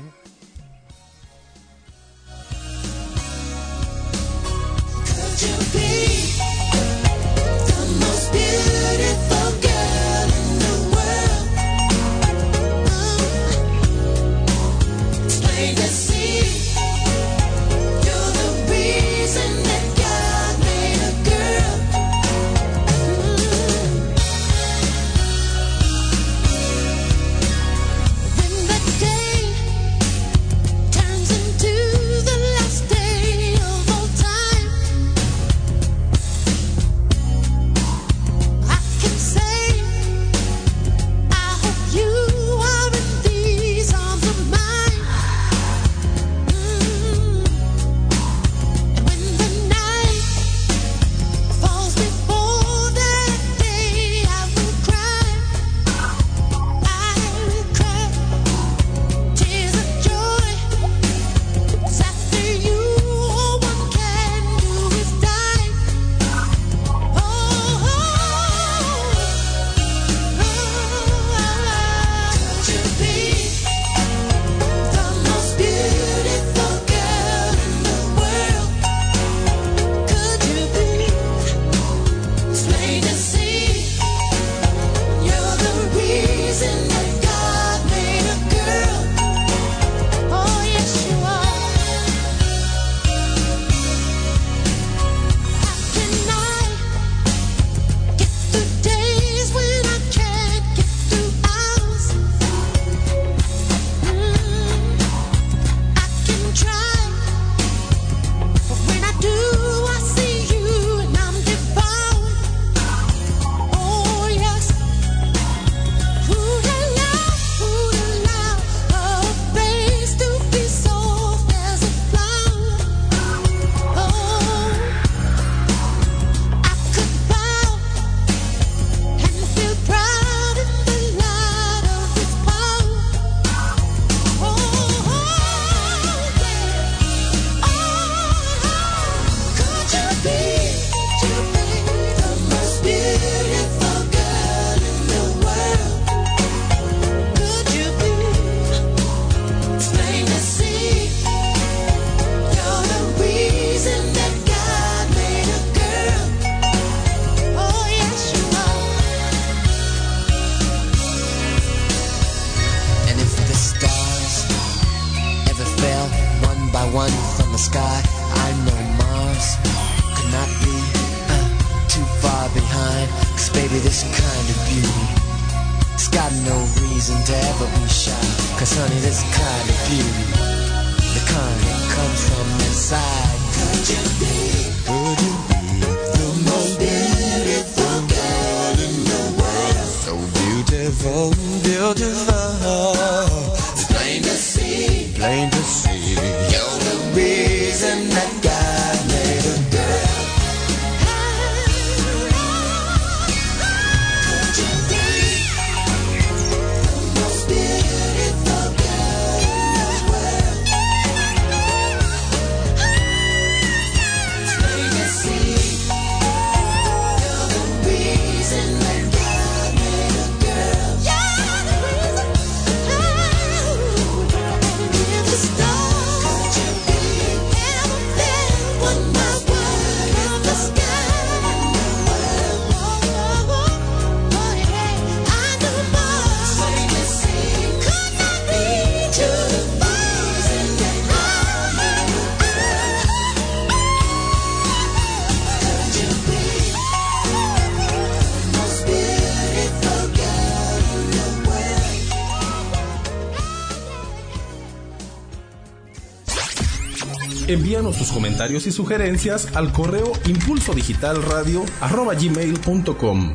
[257.92, 263.34] Envíanos tus comentarios y sugerencias al correo impulso digital radio gmail.com.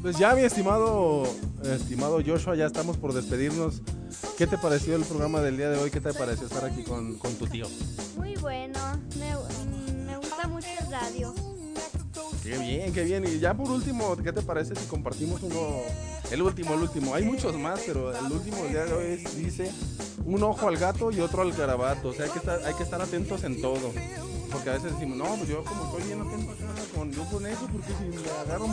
[0.00, 1.24] Pues ya, mi estimado,
[1.62, 3.82] estimado Joshua, ya estamos por despedirnos.
[4.38, 5.90] ¿Qué te pareció el programa del día de hoy?
[5.90, 7.66] ¿Qué te pareció estar aquí con, con tu tío?
[8.16, 8.78] Muy bueno,
[9.18, 11.34] me, mm, me gusta mucho el radio.
[12.42, 13.24] Qué bien, qué bien.
[13.26, 15.82] Y ya por último, ¿qué te parece si compartimos uno?
[16.30, 17.14] El último, el último.
[17.14, 19.70] Hay muchos más, pero el último del día es- dice
[20.24, 22.08] un ojo al gato y otro al garabato.
[22.08, 23.92] O sea, hay que estar, hay que estar atentos en todo.
[24.52, 27.24] Porque a veces decimos, no, pues yo como estoy bien atento ¿qué pasa con, yo
[27.26, 28.66] con eso, porque si me agarro.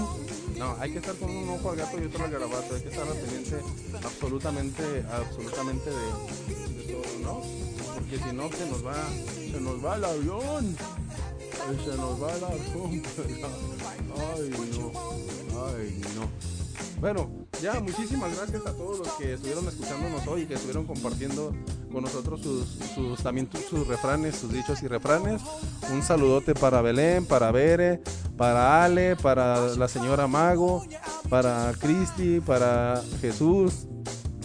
[0.58, 2.76] No, hay que estar con un ojo al gato y otro al garabato.
[2.76, 3.58] Hay que estar pendiente
[4.04, 7.42] absolutamente, absolutamente de, de todo, ¿no?
[7.94, 8.96] Porque si no, se nos va,
[9.52, 10.78] se nos va el avión.
[11.68, 13.04] Ay, se nos va el avión.
[14.16, 14.50] Ay,
[14.80, 14.92] no.
[15.68, 16.30] Ay, no.
[17.02, 17.30] Bueno,
[17.74, 21.54] muchísimas gracias a todos los que estuvieron escuchándonos hoy y que estuvieron compartiendo
[21.92, 25.42] con nosotros sus, también sus refranes, sus dichos y refranes.
[25.92, 28.02] Un saludote para Belén, para Bere,
[28.38, 30.86] para Ale, para la señora Mago,
[31.30, 33.88] para Cristi, para Jesús,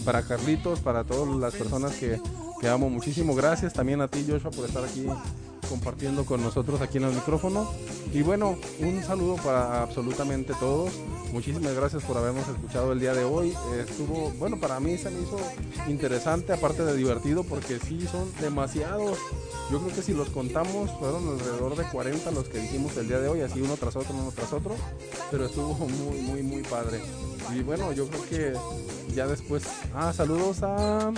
[0.03, 2.19] para Carlitos, para todas las personas que,
[2.59, 3.35] que amo muchísimo.
[3.35, 5.05] Gracias también a ti, Joshua, por estar aquí
[5.69, 7.69] compartiendo con nosotros aquí en el micrófono.
[8.13, 10.91] Y bueno, un saludo para absolutamente todos.
[11.31, 13.53] Muchísimas gracias por habernos escuchado el día de hoy.
[13.79, 15.37] Estuvo, bueno, para mí se me hizo
[15.87, 19.17] interesante, aparte de divertido, porque sí son demasiados.
[19.71, 23.19] Yo creo que si los contamos, fueron alrededor de 40 los que dijimos el día
[23.19, 24.75] de hoy, así uno tras otro, uno tras otro.
[25.31, 26.99] Pero estuvo muy, muy, muy padre.
[27.53, 28.53] Y bueno, yo creo que
[29.13, 29.63] ya después.
[29.93, 31.11] Ah, saludos a.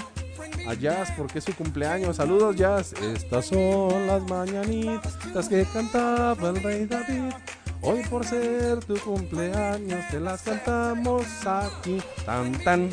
[0.79, 2.15] Jazz, porque es su cumpleaños.
[2.15, 2.93] Saludos, Jazz.
[2.93, 7.33] Estas son las mañanitas que cantaba el rey David.
[7.81, 12.01] Hoy por ser tu cumpleaños te las cantamos aquí.
[12.25, 12.89] Tan tan.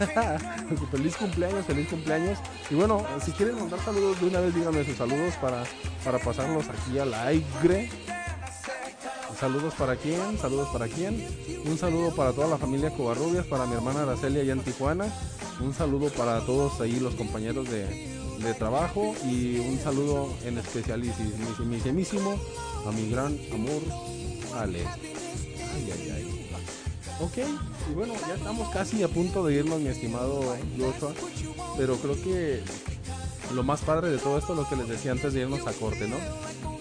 [0.90, 2.38] feliz cumpleaños, feliz cumpleaños.
[2.70, 5.64] Y bueno, si quieren mandar saludos de una vez, díganme sus saludos para,
[6.02, 7.90] para pasarlos aquí al aire.
[9.38, 11.26] Saludos para quién, saludos para quién.
[11.64, 15.06] Un saludo para toda la familia Covarrubias, para mi hermana Araceli allá en Tijuana.
[15.60, 17.86] Un saludo para todos ahí los compañeros de,
[18.38, 22.38] de trabajo y un saludo en especialísimo
[22.86, 23.82] a mi gran amor
[24.56, 24.80] Ale.
[24.86, 26.50] Ay, ay, ay.
[27.20, 27.36] Ok,
[27.90, 31.12] y bueno, ya estamos casi a punto de irnos, mi estimado Joshua.
[31.76, 32.62] Pero creo que
[33.54, 36.08] lo más padre de todo esto, lo que les decía antes de irnos a corte,
[36.08, 36.16] ¿no?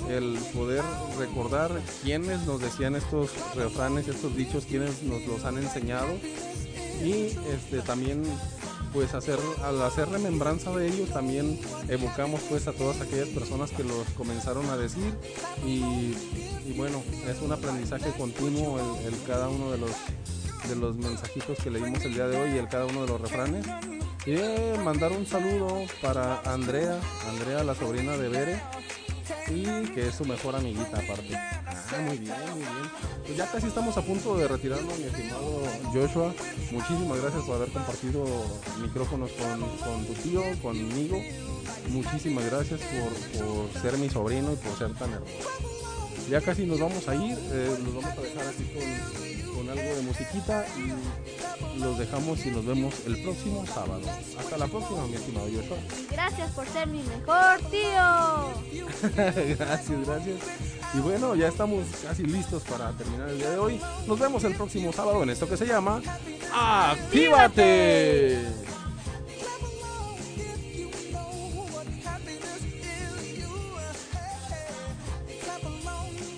[0.09, 0.83] El poder
[1.17, 1.71] recordar
[2.03, 6.09] quiénes nos decían estos refranes, estos dichos, quiénes nos los han enseñado.
[7.03, 8.23] Y este también
[8.93, 13.83] pues hacer al hacer remembranza de ellos también evocamos pues a todas aquellas personas que
[13.83, 15.13] los comenzaron a decir
[15.63, 16.15] y,
[16.75, 19.91] bueno es un aprendizaje continuo el cada uno de los
[20.67, 23.21] de los mensajitos que leímos el día de hoy y el cada uno de los
[23.21, 23.65] refranes.
[24.25, 26.99] Y mandar un saludo para Andrea
[27.29, 28.61] Andrea la sobrina de Bere
[29.47, 29.63] y
[29.93, 31.35] que es su mejor amiguita aparte.
[31.35, 32.91] Ah muy bien muy bien.
[33.25, 35.63] Pues ya casi estamos a punto de retirarnos mi estimado
[35.93, 36.33] Joshua.
[36.71, 38.25] Muchísimas gracias por haber compartido
[38.81, 41.19] micrófonos con, con tu tío conmigo.
[41.89, 45.49] Muchísimas gracias por, por ser mi sobrino y por ser tan hermoso.
[46.29, 49.28] Ya casi nos vamos a ir eh, nos vamos a dejar así con,
[49.69, 54.01] con algo de musiquita y los dejamos y nos vemos el próximo sábado.
[54.39, 55.77] Hasta la próxima, mi estimado Joshua.
[56.11, 58.49] Gracias por ser mi mejor tío.
[59.57, 60.37] gracias, gracias.
[60.93, 63.79] Y bueno, ya estamos casi listos para terminar el día de hoy.
[64.07, 66.01] Nos vemos el próximo sábado en esto que se llama
[66.53, 68.39] ¡Actívate!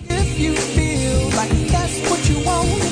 [0.08, 2.91] If you feel like that's what you want